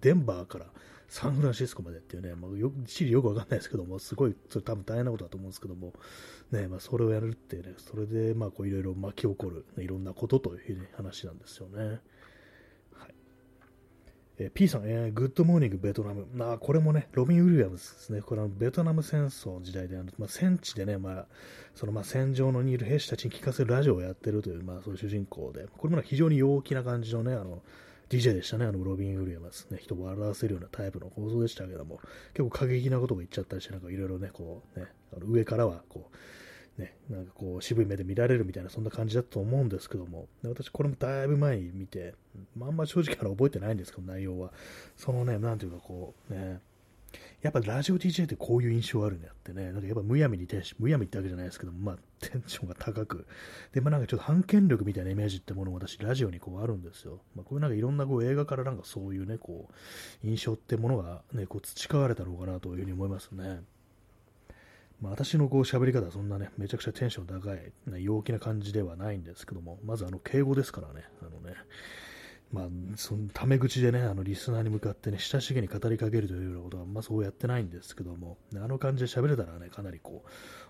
[0.00, 0.66] デンバーから
[1.08, 5.92] サンフランシスコまでっていうね、まあ、よ地理よくわかんないですけども、すごい、それ多分大変なことだと思うんですけども、
[6.50, 12.00] ね、まあ、それをやるってね、それで、まあ、こう、いろいろ巻き起こる、ね、いろんなことという、ね、話なんですよね。
[12.92, 13.14] はい。
[14.38, 16.26] えー、P さん、えー、グッドモーニングベトナム。
[16.34, 18.20] まあ、これもね、ロビン・ウィリアムズですね。
[18.20, 21.26] これはベトナム戦争の時代で、あのまあ、戦地でね、まあ、
[21.76, 27.62] そのまあ戦場のにいる兵士たちに聞かせるラジオをやってるという、まあ、そういう主人公で、これも非常に陽気な感じのね、あの、
[28.08, 32.00] DJ でしたね、あのロビン・ウィリアムス、ね、人を笑わせるようなタイプの構造でしたけども、
[32.34, 34.86] 結構過激なことを言っちゃったりして、なんかいろいろね、こうね、
[35.16, 36.08] あの上からはこ
[36.78, 42.14] う、ね、なんかこう渋い目で見られるみたいなそんな感じだと思うんですけども、私これもだいぶ前に見て、
[42.56, 44.52] まあ、んま正直から覚えてないんですけど、内容は。
[44.96, 46.60] そのね、なんていうかこう、ね、
[47.42, 53.26] やっぱラジオ DJ ってこういう印象あるんやってね、なんかやっぱむやみにテンション、むやみってわけじゃないですけども、まあ テンションが高く、
[53.72, 57.20] で、まあなんかちょっと反権力みたいなイメージってものも私ラジオにこうあるんですよ。
[57.34, 63.62] まあこういうなんかいろんなこう映画からなんかそういうね、こう、印象ってものがね、こう培われたのかなというふうに思いますね。
[65.00, 71.54] まあ、私のこう喋り方はそんなね、めちゃくちゃテンション高い、陽気な感じではないんですけども、まずあの敬語ですからね、あのね、
[72.52, 80.24] まあ、そのタメ口でね、あのリスナーに向かってね、親しげに語りかけるというようなことは、まあそうやってないんですけども、あの感じで喋れたらね、かなりこ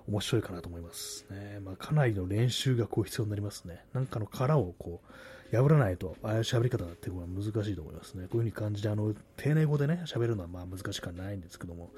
[0.09, 1.27] う、面白いかなと思います。
[1.31, 3.85] ね、まあかなりの練習がこう必要になりますね。
[3.93, 8.27] なんかの殻をこう、破らないと、ああいう喋り方っていうのは難しいと思いますね。
[8.31, 11.91] こういう風に感じで、あの、丁寧語でね、喋るのはまあ難しくはないんですけども、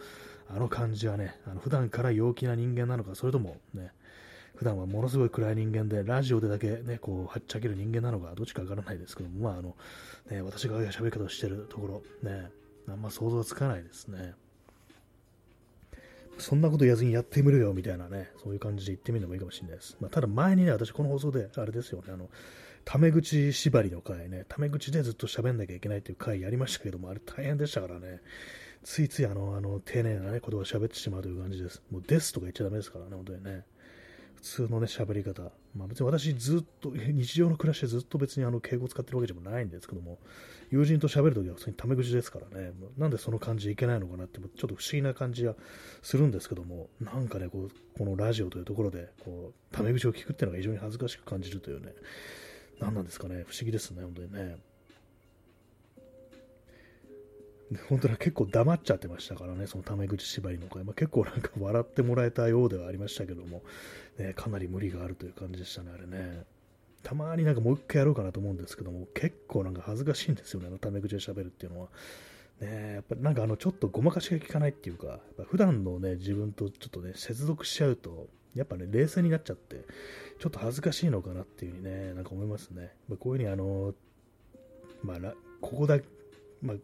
[0.50, 3.92] あの感じはね、あの普段から陽気な人間なのか、それともね、
[4.58, 9.76] 普段はものすごい暗い人間で、ラジオでだけね、こう、はっちゃける人間なのか、どっちかわからないですけども、まあ、あの、
[10.32, 12.50] ね、私が喋り方をしてるところ、ね、
[12.88, 14.34] あんま想像つかないですね。
[16.38, 19.96] そんなこと言わずにやってみるよ、みたいなね、そういう感じで言ってみるのもいいかもしれないです。
[20.00, 22.28] まあ、ただ前にね、私この放送で、あれですよね、あの、
[22.84, 28.22] タメ口縛りの回ね、タメ口でずっと喋んなきゃいけないっていう回やりましたけども、あれ大変でしたからね、
[28.82, 31.82] ついついあの、あの、丁寧なね、言葉を喋ってしまうという感じです。
[31.92, 33.64] もうですとか言っちゃダメですからね、本当にね。
[34.38, 35.42] 普通のね、喋り方。
[35.74, 40.18] まあ別に私ずっと、日常の暮らしでずっと別にあの敬語を使ってるわけでもないんですけども、
[40.70, 45.56] 友人と喋るときは普通にタメ口ですからね、なんでその感じいけないのかなって、ちょっと不思議な感じは
[46.02, 51.92] するんですけども、なんかね、こう、このラジオというところで、こう、タメ口を聞くっていうのが非常に恥ずかしく感じるというね、
[52.80, 54.56] 何なんですかね、不思議ですね、本当にね。
[57.88, 63.62] 本当に結構黙っちゃってましたからね、そのタメ口縛りの声、まあ、結構なんか笑ってもらえたようではありましたけども、
[64.18, 66.44] ね、かなり無理があるという感じでしたね、あれね。
[67.02, 71.88] たまになんかもう一回やろうかなと思うんですけども、結構なんか恥ずかしいんですよね、あのタメ口で喋るっていうのは。
[72.60, 79.84] ね、やっぱりなんかあのちょっとごまかしが効かないっていうか、やっぱ普段のね、自分とちょっとね、接続しちゃうと、やっぱね、冷静になっちゃって、
[80.38, 82.92] ちょっと恥ずかしいのかなっていうふうにね、なんか思いますね。
[83.08, 83.94] まあこういうふうにあの、
[85.04, 86.00] まあ、ここだ、
[86.60, 86.76] まあ、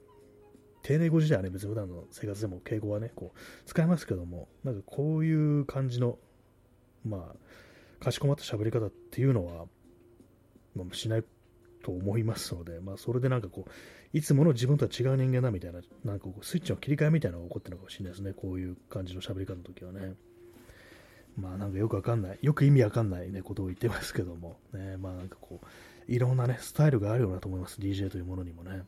[0.84, 6.18] 丁寧語自体はね、別に普段の生活でも敬語はね、こう、使えますけども、なんかこういう感じの、
[7.06, 7.32] ま
[8.00, 9.64] あ、かしこまった喋り方っていうのは、
[10.76, 11.24] まあ、しない
[11.82, 13.70] と思いますので、まあ、それでなんかこう、
[14.12, 20.14] いつもの自分とは違う人間だみたいな、なんかこう、スイッチの切り替えみたいなのが起こってるのかもしれないですね、こういう感じの喋り方の時はね。
[21.36, 28.84] まあなんかよくわかんない、よく意味わかんないね、ことを言ってますけども、ね、まあなんかこう、いろんなね、スタイルがあるようなと思います、DJ というものにもね。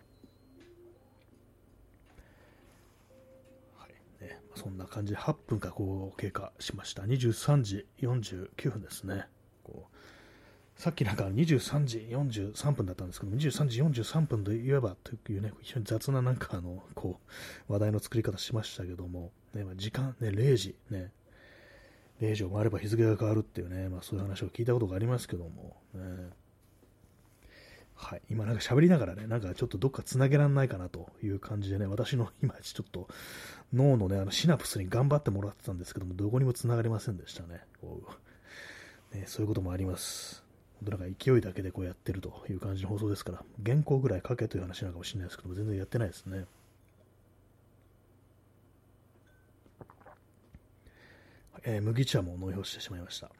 [4.20, 7.02] ね、そんな感じで8分かこう経過しました。
[7.02, 9.26] 23時49分ですね。
[9.62, 9.96] こう
[10.76, 17.18] さっきなんか23時43分だったんですけど、23時43分といえばというね、非常に雑ななんかあの、こ
[17.68, 21.12] う、話題の作り方しましたけども、ね、まあ、時間、ね、0時、ね、
[22.20, 26.30] 0時を回れば日付が変わるっていうね、まあそういう話を聞いたことがありますけども、ね、
[27.94, 33.09] はい、今なんか喋りながらね、なんかちょっとどっか繋げられないかなという感じでね、私の今ちょっと
[33.73, 37.61] 脳のね、あのシナプスに頑張ってもらってたんですけども、どこにも繋がりませんでしたね。
[37.81, 38.01] こ
[39.12, 40.43] うねそういうこともあります。
[40.81, 46.45] 本当なんか勢いだけでこうやってるという感じの放送ですから、原稿ぐらい書けという話なのかもしれないですけども、全然やってないですね。
[51.64, 53.31] えー、麦茶も飲み干してしまいました。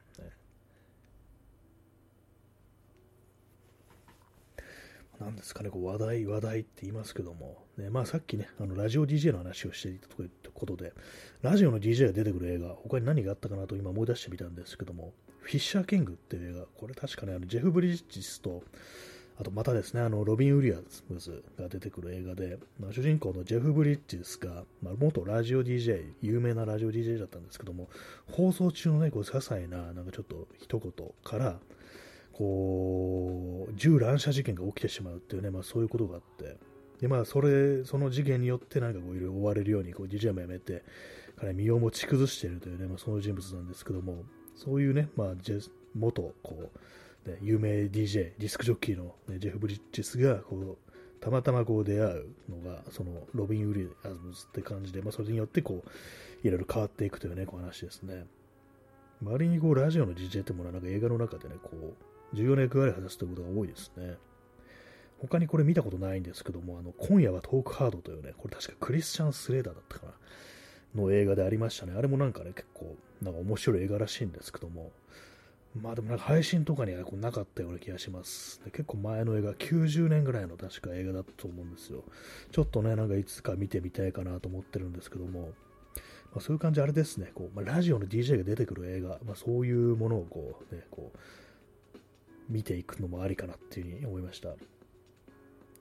[5.19, 10.93] なんですかね、こう話題、話題って言いますけども、ね、まあさっきね、あのラジオ DJ の話をしていたということで、
[11.41, 18.63] ラジオの DJ が出てくる映画、他に何があったかなと今思い出してみたんですけども、フィッシャー・キングっていう映画、これ確かね、あのジェフ・ブリッジスと、
[19.39, 20.77] あとまたですね、あのロビン・ウィリア
[21.09, 27.89] ムズが出てくる映画で、まあ、主人公のジェフ・ブリッジスが、まあ、元ラジオ DJ、有名なラジオ DJ だったんですけども、
[28.31, 30.91] 放送中のね、こう些細な、なんかちょっと一言
[31.23, 31.59] から、
[32.37, 36.57] こう、銃乱射事件が起きてしまうっていうね、まあそういうことがあって、
[37.01, 40.83] で、まあそれ、その事件によってなんかこういろいろ追われるように、こう、DJ もやめて、
[41.35, 44.23] 彼身を持ち崩しているというね、まあその人物なんですけども、
[44.55, 46.71] そういうね、まあジェ元、こ
[47.25, 50.77] う、ね、有名 DJ、ディスクジョッキーの、ね、ジェフ・ブリッジスが、こう、
[51.19, 58.25] たまたまこう出会うのが、そのロビン・ウィリアムズって感じで、まあそれによってこう、いろいろ変わっていくというね、こう話ですね。
[59.21, 64.17] 周りにこうラジオの DJ ってものはなんか映画の中でね、こう、重要な役割を果たすということが多いですね。
[65.19, 70.13] 他にこれ見たことないんですけども、あの今夜はトークハードというね、これ確かクリスチャン・スレーダーだったかな。
[70.95, 71.93] の映画でありましたね。
[71.97, 74.91] あれもなんかね、結構、なんか面白い映画らしいんですけども、
[75.81, 78.61] まあでもなんか配信とかにはこうなかったような気がします。
[78.65, 82.03] で結構前の映画、90年ぐらいの確か映画だったと思うんですよ。
[82.51, 85.51] ちょっとね、なんかいつか見てみたいかなと思ってるんですけども、
[86.31, 91.17] まあ、そういう感じあれですね、こうまあ、ラジオの DJ が出てくる映画、まあ、そういうものをこう、ね、こう
[92.49, 94.49] 見ていくのもありかなっていうふうに思いました。
[94.49, 94.55] ウ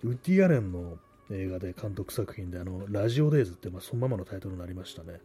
[0.02, 0.98] ッディ・アレンの
[1.30, 5.20] 映画で監督作品で、あのラジオデイズって、まあ、そのままのタイトルになりましたね。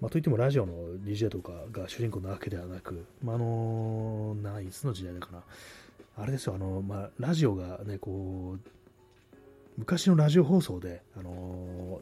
[0.00, 0.72] まあ、といってもラジオの
[1.04, 5.42] DJ とかが主人公なわけではなく、まあ、あのー、ないつの時代だかな、
[6.16, 8.68] あれですよ、あのまあ、ラジオがね、こう、
[9.76, 12.00] 昔のラジオ放送で、あの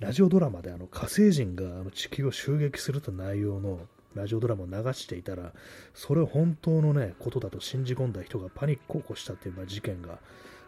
[0.00, 3.80] ー、ラジオドラマであの火星人があの地球を襲撃すると内容の
[4.14, 5.52] ラジオドラマを流していたら、
[5.94, 10.18] それを本当のね、ことだと信じ込んだ人がパニックを起こしたっていうま事件が、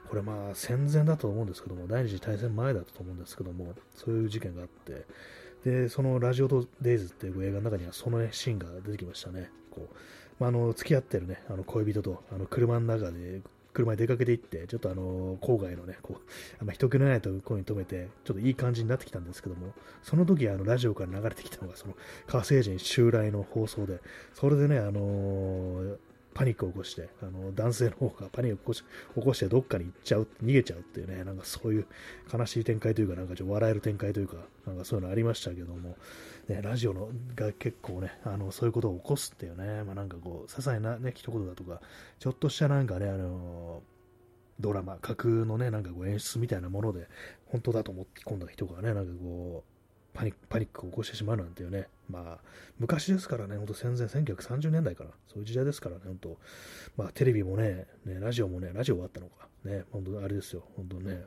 [0.08, 5.06] これまあ戦前だと思うんですけども、第二次大戦前だったと思うんですけども、そういう事件があって、
[5.64, 9.50] で、そのラジオデイズっていう映画の中にはその、ねシーンが出てきましたね。
[9.70, 9.94] こう
[10.38, 13.40] まあ、あの付き合ってるね、あの恋人とあの車の中で
[13.76, 16.22] 車に出かけていって、ちょっとあの郊外のね、こう
[16.60, 21.94] あま人気のないところに止めて、ちょっといい感じになってきたんですけども、その時あのラジオから流れてきたのが、その
[22.26, 24.00] 火星人襲来の放送で、
[24.32, 25.98] それでね、あの、
[26.32, 31.86] パニックを起こして、あの男性の方がパニックを起こし起こしてどっかに行っちゃう、逃げちゃうっていうね、なんかそういう
[32.32, 35.96] 悲しい展開というか、なんかちょっと笑える展開というか、なんかそういうのありましたけども、
[36.48, 41.80] ね、ラジオのが結構ね、あのそういうことを起こすっていうね、まあ、なんかこう、些細なね、一言だとか、
[42.18, 43.82] ちょっとしたなんかね、あの
[44.60, 47.08] ドラマ、架空のね、なんかこう演出みたいなもので、
[47.46, 52.38] 本当だと思って込んだ人がね、なんかこう、パニックパニックを起こしてしまうなんていうね、まあ、
[52.78, 56.38] 昔ですからね、ほんと戦前、1930年代から、そういう時代ですからね、本当、
[56.96, 61.22] まあ、テレビもね、ねラジオもね、ラジオがあったのか、ね、本当、あれですよ、本当ね、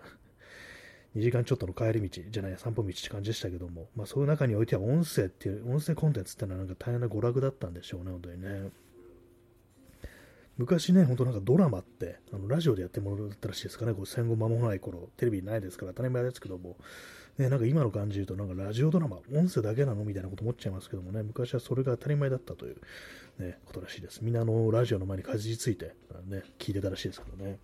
[1.15, 8.69] 2時間ちょっとの帰り道じゃない、散歩道って感じでしたけども、まあ、そういう中においては音声っていう、音声コンテンツってのはなんか大変な娯楽だったんでしょうね、本当にね。
[10.57, 16.75] 昔ね、本当なんかドラマって、あのラジオでやってもらったらしいですかね、こう戦後間もない頃、テレビないですから当たり前ですけども、
[17.37, 22.75] ね、なんか今の感じで言うと、なんかラジオドラマ、音声だけなのみたいなこと思っちゃいますけどもね、昔はそれが当たり前だったという、
[23.39, 24.19] ね、ことらしいです。
[24.21, 25.95] みんなのラジオの前にかじりついて、
[26.25, 27.57] ね、聞いてたらしいですからね。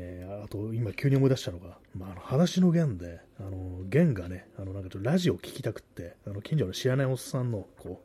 [0.00, 8.04] えー、あと今急に思い出したのが、まあ、あの話の弦で、あの弦がね、あのなんかちょっとラジオを聴きたくって、あの近所の知らないおっさんのこ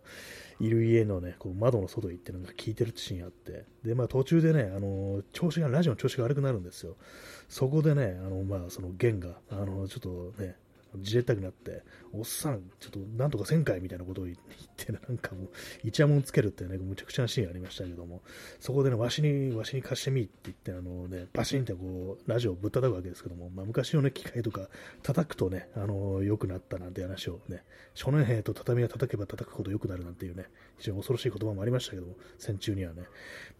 [0.60, 6.96] ういる家のね、こう窓の外行ってなんか聞いてるってシーンあって、で、まあ途中でね、あの調子が、ラジオの調子が悪くなるんですよ。
[7.50, 10.56] そこでね、あのまあその弦が、あのちょっとね、
[10.98, 11.84] じれったくなって、
[12.16, 14.38] おっさん、ちょっとなんとかせんかいみたいなことを言っ
[14.78, 15.49] て、なんかもう、
[15.84, 18.22] イチャモンつけるってね、むちゃくちゃなシーンありましたけども、
[18.59, 24.70] そこでね、わしに、わしに貸してみって言って、あのね、バシンってこう、ラジオをぶったたくわけですけども、まあ、昔のね、機械とか
[25.01, 27.64] 叩くとね、あの、良くなったなんて話をね、
[27.95, 30.45] 少年兵と畳を叩けば叩くほど良くなるなんていうね、
[30.78, 33.07] 非常に恐ろしい言葉もありましたけども、戦中にはね、ま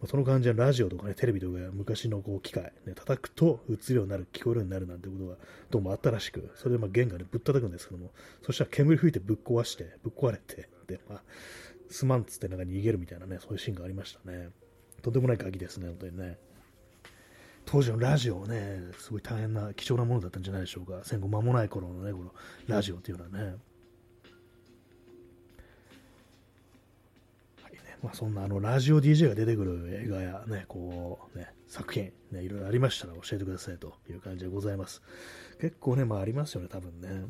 [0.04, 5.36] あ、その感じでラジオとかね、テレビとか昔のこう機械、ね、叩くと映るようになる、聞こえるようになるなんてことが
[5.70, 8.12] どうもあったらしく、それでまあ弦がね、ぶったたくんですけども、
[8.44, 11.22] そしたら煙吹いてぶっ壊して、ぶっ壊れて、で、まあ、
[11.88, 14.50] すまんっつってなんか逃げるみたいなね、そういうシーンがありましたね。
[15.00, 16.38] とんでもない鍵ですね、本当にね。
[17.64, 21.00] 当時のラジオね、すごい大変な、貴重なものだったんじゃないでしょうか。
[21.04, 22.34] 戦後間もない頃のね、この
[22.66, 23.38] ラジオっていうのはね。
[27.62, 35.00] はいねまあ、そんなあのラジオ DJ が出てくる映画やね、こうね、作品、ね、いろいろありましたら教えてくださいという感じでございます。
[35.60, 37.24] 結構ね、まあありますよね、多分ね。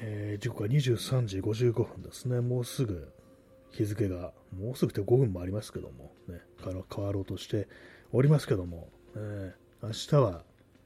[0.00, 2.40] えー、時刻は23時55分ですね。
[2.40, 3.12] もうすぐ
[3.72, 7.68] 日付が、もうすぐって5分もありますけども、ね、から変わろうとして
[8.12, 10.44] おりますけども、えー、明日は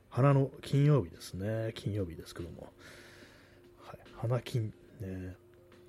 [0.08, 1.72] 花の金曜日ですね。
[1.74, 2.72] 金曜日ですけども、
[3.78, 5.36] はい、花金、ね、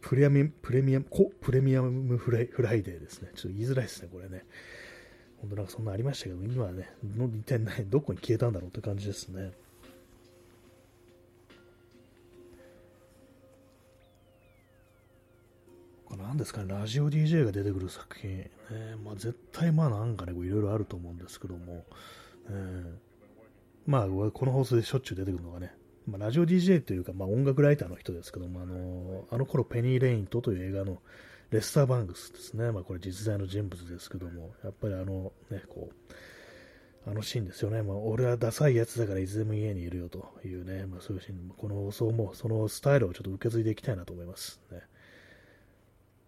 [0.02, 1.06] プレミアム、プレミアム、
[1.42, 3.30] プレミアムフライフライデーですね。
[3.36, 4.44] ちょっと言いづらいですね、これね。
[5.40, 6.90] 本当なんかそんなありましたけど、今はね、
[7.38, 9.52] 一体どこに消えたんだろうって感じですね。
[16.24, 18.50] 何ですかね、ラジオ DJ が出てくる作品、ね
[19.04, 21.84] まあ、絶対まあなんかね、いろいろあると思うんですけども、
[22.50, 22.94] えー、
[23.86, 25.76] まあ、この放送でしょっちゅう出てくるのがね、
[26.08, 31.00] まあ、ラジオ DJ というか、まあ、音楽ライターの人ですけども、あのあの頃ペニー・レイントという映画の
[31.52, 44.62] レスター・バンクスですね、まあ、これ実在の人物ですけども、やっぱりあのね、こう、あのシーンですよね、まあ、俺はダサいやつだからいつでも家にいるよというね、まあ、そういうシーン、この放送もそのスタイルをちょっと受け継いでいきたいなと思います。
[44.72, 44.82] ね。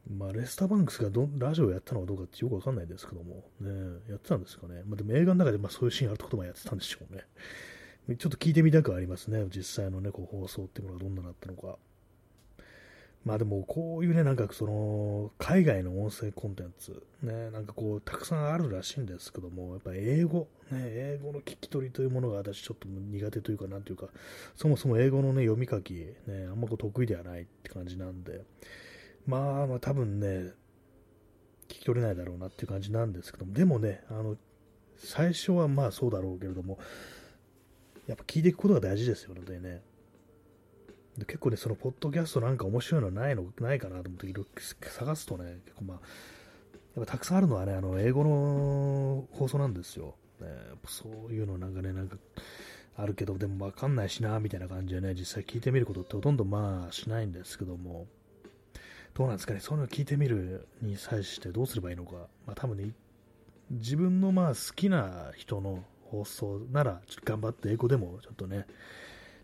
[0.09, 3.69] まあ、レスターバンクスがどラジオをやったのかどうかってよくわかんないですけども、ね、
[4.07, 4.83] やってたんですかね。
[4.85, 7.23] まあ、でも映画の中でまあそういうシーンあるってこともやってたんでしょうね。
[8.17, 9.43] ちょっと聞いてみたくはありますね。
[9.49, 11.77] 実際のね、こう放送っていうのがどんなのだったのか。
[13.25, 24.09] まあでもこういうね、なんかその、海外の音声コンテンツ、ね、なんかこう、たくさんあるらしいんですけども、やっぱ英語、ね、英語の聞き取りというものが私ちょっと苦手というか、なんていうか、
[24.55, 28.43] そもそも英語のね、読み書き、ね、あんまこう得意ではないって感じなんで、
[29.25, 30.53] まあまあ多分ね、
[31.67, 34.37] 聞き取れないだろうなっていう感じなんですけども、でもね、あの、
[34.97, 36.77] 最初はまあそうだろうけれども、
[38.07, 39.81] やっぱ聞いていくことが大事ですよね、ね。
[41.17, 45.99] で結構ね、そのポッドキャストなんか面白いのないのないかなと思っていろいろ探すとね、結構まあ、
[46.95, 50.15] やっぱたくさんあるのはね、あの英語の放送なんですよ。
[50.41, 50.47] ね、
[50.87, 52.17] そういうのなんかね、なんか
[52.97, 58.07] あるけど、でもわかんないしな、みたいな感じでね、実際聞いてみることってほとんどまあしないんですけども、
[59.15, 62.91] どうなんですかね、そういうのを聞いてみるに際してどうすればいいのか、まあ多分ね、
[63.71, 68.65] 自分のまあ好きな人の放送なら、ちょっと頑張って英語でもちょっとね、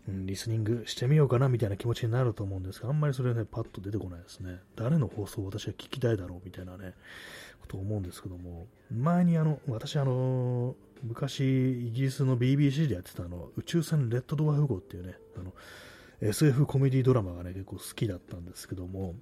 [0.08, 4.58] うん、リスニングしてみようかなみたいな気持ちになると思うんですが、あんまりそれね、パッと出てこないですね。
[4.76, 6.92] 誰の放送を私は聞きたいだろうみたいなね、
[7.62, 15.54] ことを思うんですけども、前にあの、私あの、昔、イギリスの BBC でやってたあの、宇宙船レッドドワーフ号っていうね、あの、
[16.20, 19.14] SF コメディドラマがね、結構好きだったんですけども、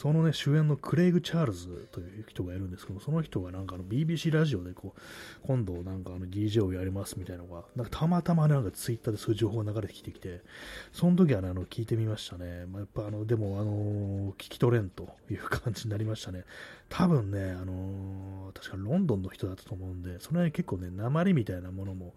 [0.00, 5.00] そのね、主演のクレイグ・チャールズという人がいるんですけどその人がなんかあの BBC ラジオでこう、
[5.44, 10.42] 今度なんかあの DJ をやりますみたいなのが、なんかたまたまなんかツイッターでそういう情報が流れてきてきて、
[10.92, 12.64] その時はね、あの、聞いてみましたね。
[12.66, 16.44] まあ、やっぱあの、でもあの、聞き取れんという感じになりましたね。
[16.88, 22.14] 多分ね、あの、確かロンドンの人だったと思うんで、その辺結構ね、鉛みたいなものも、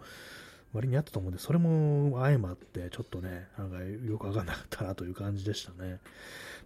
[0.73, 5.99] 割にあったと思うんで、それも相まって、ちょっとね、なんかよくわかんなかったなという感じでしたね。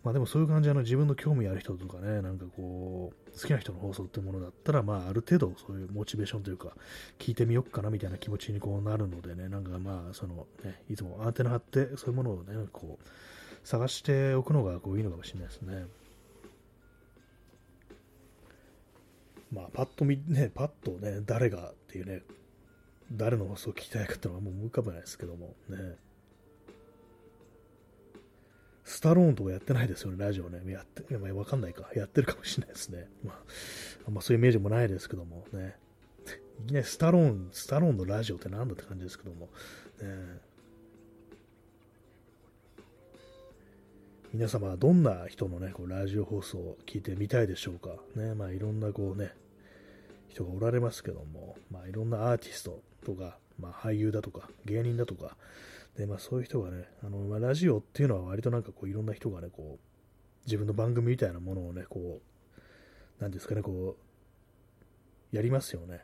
[0.03, 6.70] まあでもそういう感じで自分の興味ある人とかね、なんかこう、好きな人の放送ってものだったら、まあある程度そういうモチベーションというか、
[7.18, 13.08] 聞いてみよっかなみたいな気持ちにこうなるのでね、なんかまあ、そのね、いつもアンテナ張って、そういうものをね、こう、
[13.68, 15.88] 探しておくのがこういいのかもしれないですね。
[19.51, 22.22] まあ、パッと見、ね、パッとね、誰がっていうね、
[23.16, 25.97] 誰の放送を聞きたいかってのはもう浮かばないですけども、ね。
[28.84, 30.72] スタローンとかやってないですよね、ラジオね。
[30.72, 31.89] やって、まあ、わかんないか。
[31.95, 33.07] やってるかもしれないですね。
[33.24, 33.36] まあ、
[34.07, 35.76] あんまそういうイメージもないですけどもね。
[36.63, 39.49] いきなりスタローン、スタローンのラジオってなんだって感じですけども。
[40.01, 40.39] ね、
[44.34, 47.95] 皆様はどんな人のね、こうラジオ放送を聞いてみたいでしょうか。
[48.16, 49.34] ね、まあいろんなこうね、
[50.30, 55.38] 人がおられますけども、まあいろんなアーティストとか、まあ俳優だとか、芸人だとか、
[55.97, 62.20] で、まあそういう人がね、あの、まあ、ラジオっていうのは割となんかこういろんな人がね、こう、自分の番組みたいなものをね、こ
[63.20, 63.95] う、なんですかね、こ
[65.32, 66.01] う、やりますよね。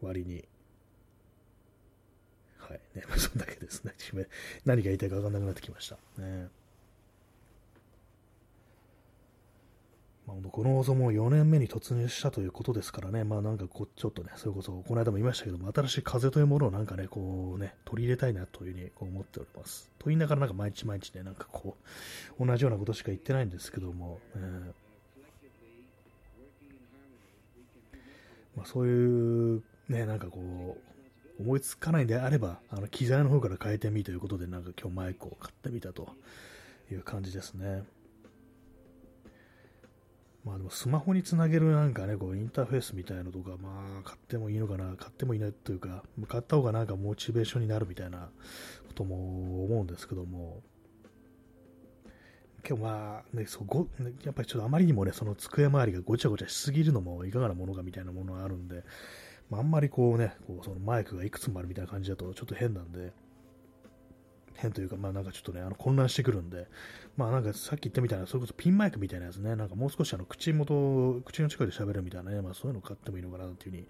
[0.00, 0.44] 割に。
[2.58, 2.80] はい。
[2.94, 3.92] ね、まあそんだけですね。
[4.64, 5.96] 何が言いたいか分かんなくなってきました。
[6.20, 6.48] ね。
[10.26, 19.90] まあ、この放送も4年目に突入したということですからね、まあなんかこう、ちょっとね、それこそ、この間も言いましたけども、新しい風というものをなんかね、こうね、取り入れたいなというふうに思っております。
[19.98, 21.76] と言いながらなんか毎日毎日ね、なんかこ
[22.38, 24.72] う、同じようなことしか言ってないんですけども、えー、
[28.56, 30.78] まあ、そういう、ね、なんかこ
[31.38, 36.08] う、思いつかないんであれば、あの機材の方から変えてみということで、なんか今日マイクを買ってみたと
[36.90, 37.82] いう感じですね。
[40.44, 48.28] まあでもスマホにつなげるなんかね、こうインターフェースみたいなのとか、まあ買ってもいいのかな、買ってもいないというか、買った方がなんかモチベーションになるみたいな
[48.86, 50.62] ことも思うんですけども、
[52.66, 53.88] 今日まあ、ね、そうご
[54.24, 58.84] やっぱりちょっとあまりにもね、その机周りがごちゃごちゃしすぎるのもいかがなものかみたいなものがあるんで、
[59.50, 63.12] まあ、あんまりこうね、こうそのマイクがいくつもあるみたいな感じだとちょっと変なんで、
[64.56, 66.66] 変というか、まあなんかちょっとね、あの混乱してくるんで、
[67.16, 73.86] まあなんかさっき言ったみたいな、それこそピンマイクみたいなやつね、なんかもう少しあの口元、口の近くで喋るみたいなね、まあそういうの買ってもいいのかなというふうに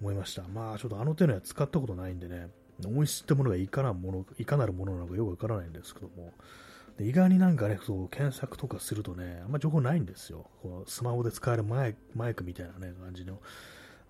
[0.00, 0.42] 思いました。
[0.48, 2.48] まあちょっとあの手のやつ使ったことないんでね、
[2.86, 6.32] 音質ってものがいかなもの、いかなるものなのかよくわからないんですけども、
[6.96, 10.50] で意外になんかね、そう検索とかするとね、あんま情報ないんですよ。
[10.62, 13.40] こうスマホで使えるマイマイクみたいなね、感じの。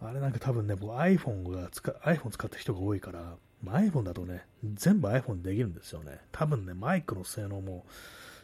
[0.00, 6.20] あれなんか多分ね、僕 iPhone が使、iPhone 使った人が多いから、iPhone だとね、全部 iPhone できるんですよね。
[6.32, 7.84] 多分ね、マイクの性能も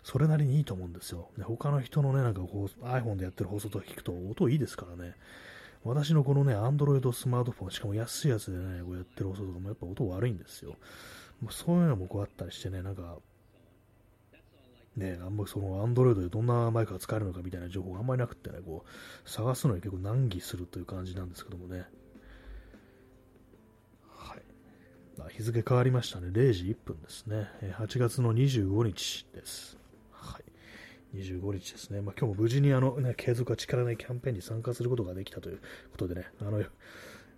[0.02, 1.30] それなりにいいと思うんですよ。
[1.38, 5.14] で他の人のね、なんかこう iPhone でやってる放送とか聞くと音いいですからね。
[5.84, 10.76] 私のこのね、Android スマートフォン、しかも安いやつでね、こうやってる放送とかもやっぱ音悪いんですよ。
[11.40, 13.18] もうそういうのもこうあったりしてね、なんか、
[14.96, 21.84] ね、あんまりその Android でどんなマイクが使えるのかみたいな情報があんまりなくてね、こう、探すのに結構難儀するという感じなんですけどもね。
[25.30, 26.28] 日付変わりましたね。
[26.28, 27.48] 0時1分ですね。
[27.78, 29.78] 8月の25日です。
[30.10, 31.18] はい。
[31.18, 32.00] 25日ですね。
[32.00, 35.60] まあ、今日も無事にあの、ね、継続は力ないキャンペーンに参加することができたという
[35.92, 36.60] ことでね、あの、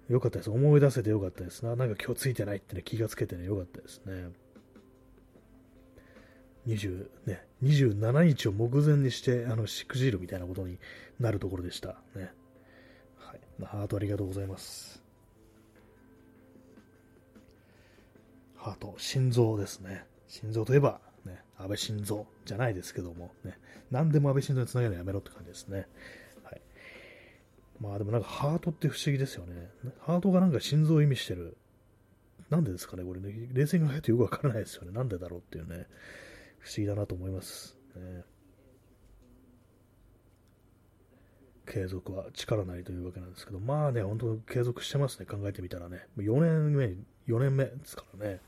[0.08, 0.50] よかったです。
[0.50, 1.76] 思い出せてよかったですな。
[1.76, 4.30] なんか今日ついてないってね、気がつけてね、よかったですね。
[6.66, 10.78] 20ね、27日を目前にして、あの、しくじるみたいなことに
[11.20, 11.96] なるところでした。
[12.14, 12.32] ね。
[13.18, 13.40] はい。
[13.58, 15.05] ま、ハートありがとうございます。
[18.66, 20.04] ハート、心臓ですね。
[20.26, 23.56] 心臓といえば、ね、安倍晋三じゃないですけども、ね、
[23.92, 25.86] 何でも安倍晋三につなげるのやめろって感じですね。
[26.42, 26.60] はい
[27.78, 29.68] まあでもなんかハートって不思議ですよね。
[30.00, 31.56] ハートがなんか心臓を意味してる。
[32.50, 33.32] なんでですかねこれね。
[33.52, 34.90] 冷静に考えるとよくわからないですよね。
[34.90, 35.86] なんでだろうっていうね。
[36.58, 37.78] 不思議だなと思います。
[37.94, 38.24] ね、
[41.66, 45.26] 継続は力なりというわけなんですけど、まあね、本当継続してますね。
[45.26, 46.08] 考えてみたらね。
[46.16, 46.86] 4年目、
[47.32, 48.40] 4年目ですからね。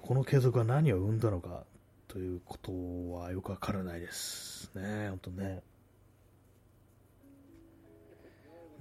[0.00, 1.64] この継続は何を生んだのか
[2.08, 2.72] ということ
[3.12, 5.08] はよくわからないですね。
[5.10, 5.62] 本当ね。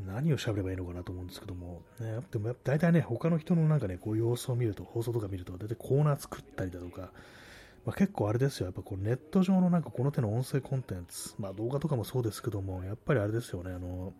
[0.05, 7.11] 何を喋ればいいのかなと思うんですけども、ね、でも大体ね、他の人のなんかね、こう様子を見ると、放送とか見ると、大体コーナー作ったりだとか、
[7.85, 14.13] まあ、結構あれですよ、やっぱこうネット上のなんかこの手の音声コンテンツ、まあ動画とかもそうですけども、やっぱりあれですよね、あの、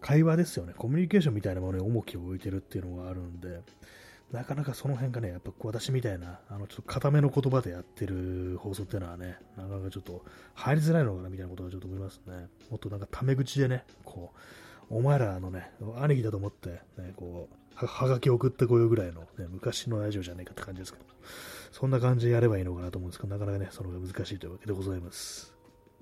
[0.00, 3.60] 会話ですよね、コミュニケーションみたいなものに重きを置いてるっていうのがあるんで、
[4.32, 10.24] なかなかその辺がね、やっぱ私みたいな、あの、ちょっと固めの言葉でやってる放送っていうのはね、なかなかちょっと
[10.54, 12.48] 入りづらいのかなみたいなことはちょっと思いますね。
[12.70, 14.32] もっとなんかタメ口でね、こ
[14.90, 21.04] う、お前らのね、兄貴だと思って、ね、こう、はがき送ってこようぐらいの、ね、昔のラジオじゃねえかって感じですけど、
[21.72, 25.54] そんな感じでやればいいのかなと思うんですけど、なかなかね、そのが難しいというわけでございます。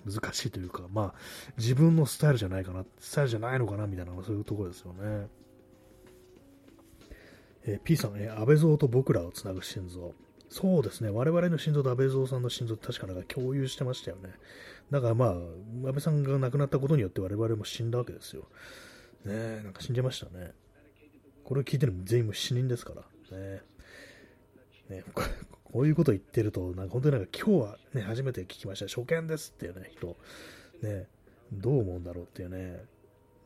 [0.04, 1.14] 難しいというか、まあ、
[1.56, 5.28] 自分のスタイルじゃないかな、スタイルじゃないのかなみたいな、そういうところですよね。
[7.68, 10.14] え、P さん、え、安倍蔵と僕らをつなぐ心臓。
[10.48, 14.30] そうですね、我々の心臓と安倍蔵さんの心臓って確かなんか共有してましたよね。
[14.90, 18.48] だからまあ、安倍さんが亡くなったことによって我々も死んだわけですよ。
[19.26, 20.52] ねなんか死んじゃいましたね。
[21.44, 22.94] これを聞いてるの全員も死人ですか
[23.30, 23.36] ら。
[23.36, 23.60] ね
[24.88, 25.04] ね
[25.64, 28.86] こういうこと言ってると、なんか本当になんか今日はね、初めて聞きました。
[28.86, 30.16] 初見ですっていうね、人。
[30.82, 31.06] ね
[31.52, 32.82] どう思うんだろうっていうね。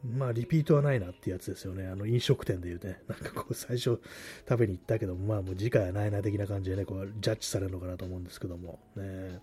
[0.05, 1.87] まあ、リピートはないなってやつですよね。
[1.87, 3.01] あの、飲食店で言うね。
[3.09, 4.01] なんかこう、最初
[4.49, 8.81] 食べに行ったけどまあもう次回はないな的な感じでね、こう、ジャッジされるのかなと思うんですけども。
[8.97, 9.41] ね。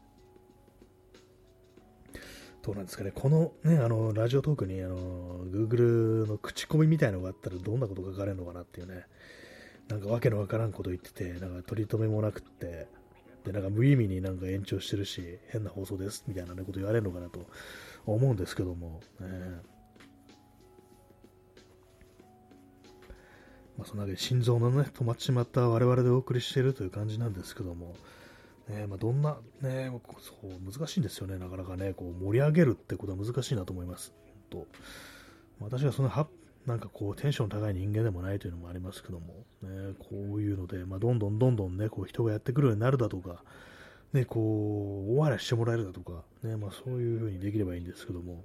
[2.62, 3.12] どうなんですかね。
[3.16, 9.05] このね、あの、ラジオトークに、あの、Google の口コミみたいのがあったらどんなこと書かれるのかなっていうね。
[9.88, 12.88] なんかわけのわからんこと言ってて、なんか取り留めもなくって、
[13.45, 17.47] で、なんか無意味になんか延長してるし、変な放送ですみたいな、ね、こと言われるのかなと
[18.05, 19.28] 思うんですけども、ね、
[23.80, 27.95] まあ、そんなわけで心臓のね、止まってしまった我々でお送りしているという感じなんですけども、
[28.67, 34.13] ねまあ、どんな、ね、そう難しいんですよね、なかなかね、こう盛り上げるってことは難しいなと思います。
[34.49, 34.67] と
[35.61, 36.27] 私はそのは
[36.65, 43.43] なんかこうテンション高い人間でもないというのもありますけども、ね、こういうので、まあ、どんどんどんどんね、こう人がやってくるようになるだとか、
[44.11, 48.43] ね、こう、大笑いしてもらえるだとか、ね、まあそういう風にできればいいんですけども、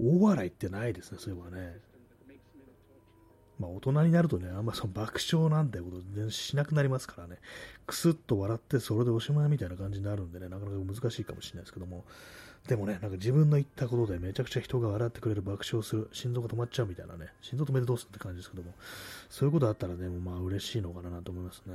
[0.00, 1.78] 大笑いってないですね、そういえばね。
[3.58, 7.38] まあ、大人になるとね、あんまその爆笑なんてこと全然しなくなりますからね、
[7.86, 12.04] くすっと笑ってそれでおしまいみたいな感じになるんでね、なかなか難しいかもしれないですけども、
[12.68, 18.74] でもね、なんか自分の言ったことでめちゃくちゃ人が笑ってくれる爆笑する、心臓が止まっちゃうみたいなね、心臓止めてどうするって感じですけども、
[19.30, 21.74] そういうことあったらね、もうまあ嬉しいのかなと思いますね。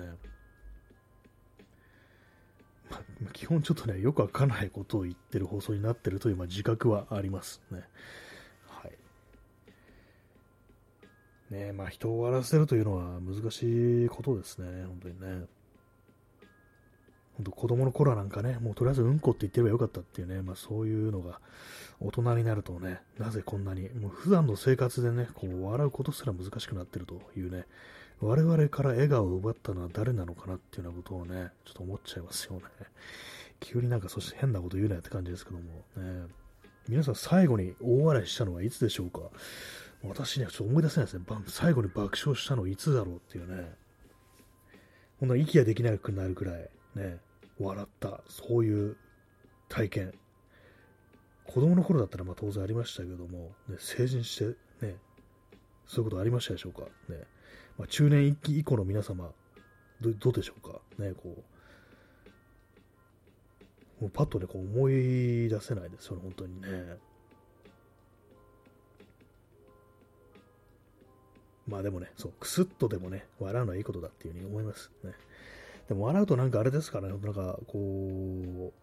[2.92, 2.98] ま
[3.30, 7.84] あ、基本ちょっとね、よくわからないことを言ってる放送になってるという、まあ、自覚はありますね。
[11.52, 15.46] ねまあ、人を笑わせるというのは難しいことですね、本当にね。
[17.38, 21.40] 本当子供の頃なんかね、もうとりあえずうんこって言ってればよかったっていうね、まあ、そういうのが
[22.00, 27.66] 大人になるとね、なぜこんなに、もう普段の生活でね、こう笑うことすら難しくなってるというね、
[28.20, 32.62] 我々から笑顔を奪ったのは誰なのかなっていうようなことをね、ちょっと思っちゃいますよね。
[33.60, 35.64] 急になんかそして変なこと言うなよって感じですけども、
[35.96, 36.28] ね、
[36.88, 39.22] 皆さん最後に大笑いしたのはいつでしょうか？
[40.04, 41.26] 私ね、ちょっと思い出せないですね。
[41.48, 43.76] 最後に爆笑したのいつだろうっていうね。
[45.20, 47.20] こんな息ができなくなるくらい、ね、
[47.60, 48.98] 笑った、そういう
[49.70, 50.14] 体験。
[51.46, 54.46] 子供の頃だったらまあ当然ありましたけども、ね、成人して、
[54.86, 54.96] ね、
[55.86, 56.82] そういうことありましたでしょうか？
[57.10, 57.24] ね
[57.78, 59.32] まあ、中年以降の皆様
[60.02, 60.80] ど、どうでしょうか？
[60.98, 61.36] ね、こ
[64.00, 66.98] うもうパッとね、こう思い出せないですよね、本当にね。
[71.68, 75.12] まあでもね、そう、くすっとでもね、笑うのはいいことだっていうふうに思いますね。
[75.88, 78.74] でも笑うとなんかあれですからね、なんかこう、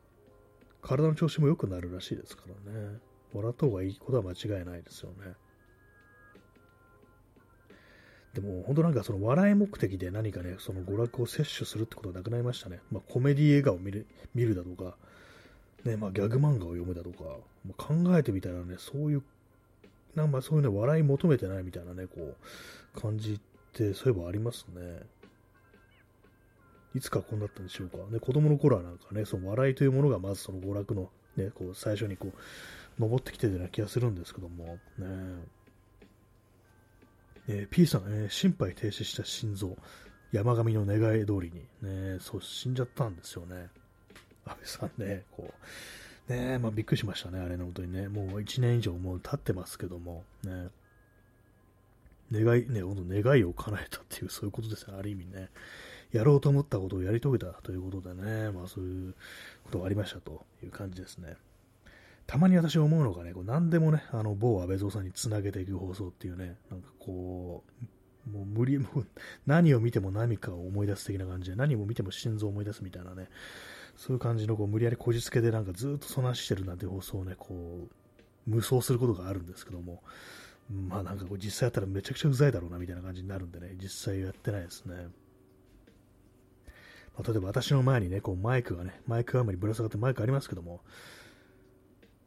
[0.82, 2.98] 体の調子も良くなるらしいですからね。
[3.34, 5.34] 笑った方がいいことは間違いないですよね。
[8.34, 12.80] でも本当なんかその笑い目的で何かね、その娯楽を摂取するってことはなくなりましたね。
[12.92, 14.96] まあコメディ映画を見る見るだとか、
[15.84, 17.24] ね、まあギャグ漫画を読むだとか、
[17.66, 19.22] まあ、考えてみたらね、そういう、
[20.14, 22.36] なんかそういうね、笑い求めてないみたいなね、こ
[22.96, 23.40] う、感じっ
[23.72, 25.02] てそういえばありますね。
[26.94, 27.98] いつかこうなったんでしょうか。
[28.10, 32.32] ね、子供の頃はなんかね、その笑いというものがまずその娯楽のね、こう最初にこう、
[33.00, 35.58] 登ってきてるような気がするんですけども、ね。
[37.50, 39.76] えー、P さん、えー、心肺停止した心臓、
[40.32, 43.68] 山上の願い通りに、ね、そう、死んじゃったんですよね。
[44.44, 45.54] 安倍さんね、こう、
[46.28, 50.68] ね、まあびっくりしましたね、あれのことにね、もう1年以上もう経ってますけども、ね、
[52.32, 55.48] 願い、ね、ほんと願いを叶えたっていう、そういうことですね、ある意味ね。
[56.12, 59.14] やろうと思ったことをやり遂げたということでね、まあそういう
[59.64, 61.36] ことがありましたという感じですね。
[62.26, 67.64] たまに私思うのがね、こう何でもね、あの某安倍蔵さんにつなげていく放送っていうね、なんかこ
[68.26, 69.06] う、もう無理、もう
[69.46, 73.28] 何を見ても何かを思い出す的な感じで、何を見ても心臓を思い出すみたいなね、
[73.98, 80.02] そういう感じのこう無理やりこじつけでなんかずっとそなしてるなんて放送をね、こう、無双することがあるんですけども、
[80.88, 84.94] まあなんかこう実際やったらめちゃくちゃうざいだろうなみたいな感じになるんでね、実際やってないですね。
[87.16, 90.80] まあ、例えば私の前にね、こうマイクがね、マイクアームにぶら下がってマイクありますけども、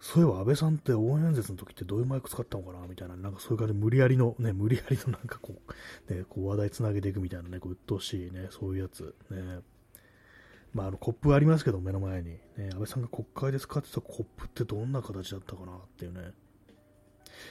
[0.02, 5.54] そういえば安倍さんって応援演説の時ってどういうマイク使ったのかなみたいな、なんかそういう感じで無理やりの、ね、無理やりのなんかこ
[6.10, 9.60] う、ね、こう話題つなげていくみたいなね、こう鬱陶しいね、そういうやつ、ね。
[10.74, 16.32] まあ、あのコップありますけど、目の前に、ね、安倍さんが国会で使ってたコップってどんな形だったかなっていうね、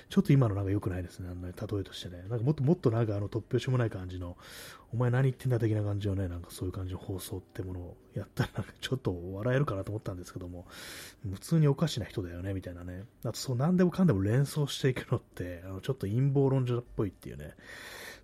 [0.08, 2.24] ちょっと今のなんか良くないですね、あのね、例えとしてね。
[2.28, 4.36] なんかもっともっとなんかあの突拍子もない感じの、
[4.92, 10.66] お前何言ってんだ的な感じのね、なんかそういう感じの放送ってものをやったらなんかちょっと笑えるかなと思ったんですけども、
[11.32, 13.04] 普通におかしな人だよね、みたいなね。
[13.24, 17.54] あとそう何でもかんでも連想していくのって、あのちょっと陰謀論者っぽいっていうね、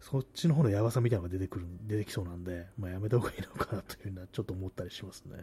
[0.09, 5.37] そっちの方のやばさみたいなのが出てくる、出てきそうなんで、まあやめた方がいいのかなというのはちょっと思ったりしますね。
[5.37, 5.43] は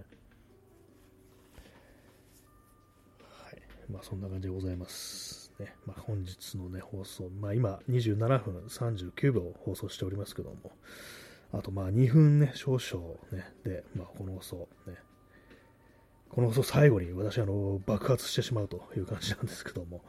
[3.52, 3.62] い。
[3.92, 5.52] まあそんな感じでございます。
[5.60, 10.72] ね、まあ、本日の、ね、放送、まあ、今27分39秒放送しておりますけども、
[11.52, 14.96] あとまあ2分ね、少々ね、で、まあ、この放送、ね、
[16.30, 20.02] この放送最後に私あの爆発してしまうという感じなんですけども、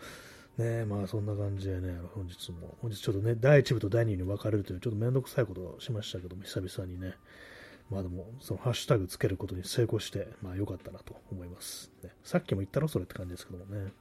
[0.59, 7.15] ね、まあそんな感じでね、本日も、本日ちょっとね、第1部と第2部に分かれるというちょっとめんどくさいことをしましたけども、久々にね、
[7.91, 11.91] まあでも、そのハッシュタグつけることに成功して、まあ良かったなと思います。
[12.03, 13.93] ね、さっきも言ったろ、それって感じですけどもね。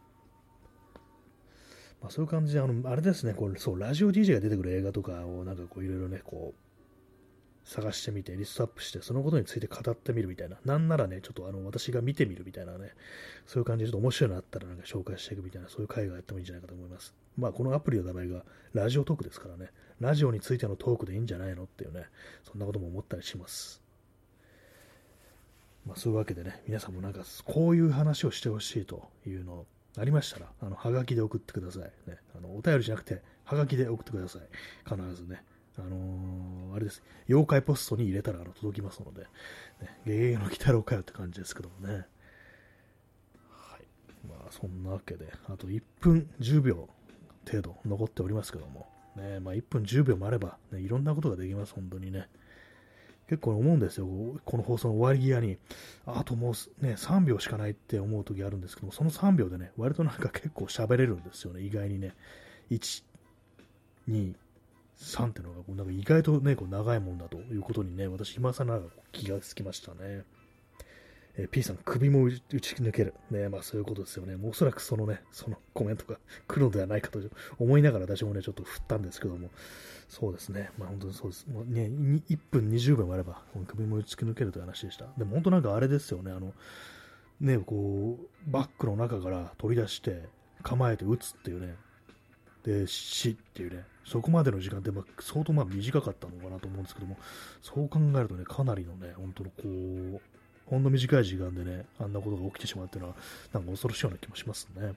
[2.04, 6.63] まあ、そういう感じで、あの、あれですね、こう、そう、ラジオ DJ が出てくる映画とかを、なんかこう、いろいろね、こう、
[7.66, 12.92] 探してみて、リストアップして、そのことについて語ってみるみたいな、なんならね、ちょっとあの、私が見てみるみたいなね、
[13.46, 17.14] そういう感じで、ちょっと面白いのあったら、なんか紹介していくみたいな、そういう回がやってもいいんじゃないかと思います。
[17.38, 18.44] まあ、このアプリの名前が、
[18.74, 22.06] ラジオトークですからね、ラジオについてのトークでいいんじゃないのっていうね、
[22.44, 23.82] そんなことも思ったりします。
[25.86, 29.66] まあ、そういうわけでね、皆さんもなんか、こういう話をしてほしいというの、
[29.98, 31.84] ありましたら、あの、はがきで送ってください。
[32.10, 32.18] ね。
[32.36, 34.42] あの、お便りじゃなくて、はがきで送ってください。
[34.90, 35.44] 必ずね。
[35.78, 37.02] あのー、あれです。
[37.28, 39.28] 妖怪ポストに入れたらあの届きますので、ね、
[40.06, 42.06] ゲゲゲの鬼太郎かよって感じですけどもね。
[43.50, 43.82] はい。
[44.28, 46.90] まあ、そんなわけで、あと1分10秒
[47.46, 52.28] 程度残っておりますけども、ね、まあ、1分10秒もあれば、ね、いろんなことができます、本当にね。
[53.30, 54.08] 結構思うんですよ、
[54.46, 55.58] この放送の終わり際に、
[56.06, 62.14] あともうね、3秒しかないって思う時あるんですけども、その3秒でね、割となんか結構喋れるんですよね、意外にね。
[62.70, 63.04] 1、
[64.10, 64.34] 2、
[65.04, 68.80] 3っていうのが、なんか意外とね、こう長いもんだということにね、私今更
[69.12, 70.24] 気がつきましたね。
[71.36, 72.40] えー、P さん、首も打ち
[72.76, 73.14] 抜ける。
[73.32, 74.36] ね、まあそういうことですよね。
[74.38, 77.20] もうおそらくそのね、そのコメントが来るのではないかと
[77.60, 79.50] 思いながら私もね、ちょっと振ったんですけども、
[80.08, 80.70] そうですね。
[80.78, 81.48] まあ本当にそうです。
[81.48, 81.90] もうね、
[82.30, 85.08] 1分20秒もあれば、首も打ち抜けるという話でした。
[85.18, 86.54] でも本当なんかあれですよね、あの、
[87.42, 90.30] ね、こう、バッグの中から取り出して、
[90.62, 91.76] 構えて打つっていうね、
[92.64, 97.18] で、死っていうね、そこまでの時間って、まあ、相当まあ短かったのかなと思うんですけども、
[97.62, 100.22] そう考えるとね、かなりのね、本当のこう、
[100.66, 103.16] ほんの短い時間でね、あんなことが起きてしまうっていうのは、
[103.54, 104.94] なんか恐ろしいような気もしますね。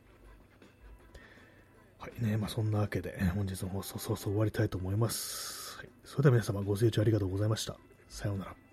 [1.99, 5.79] はいね、まあそんなわけで、本日の放送、そろそろ終わりたいと思います。
[5.79, 7.77] はい、それでは皆様ご清聴ありがとうございました。
[8.09, 8.66] さようなら。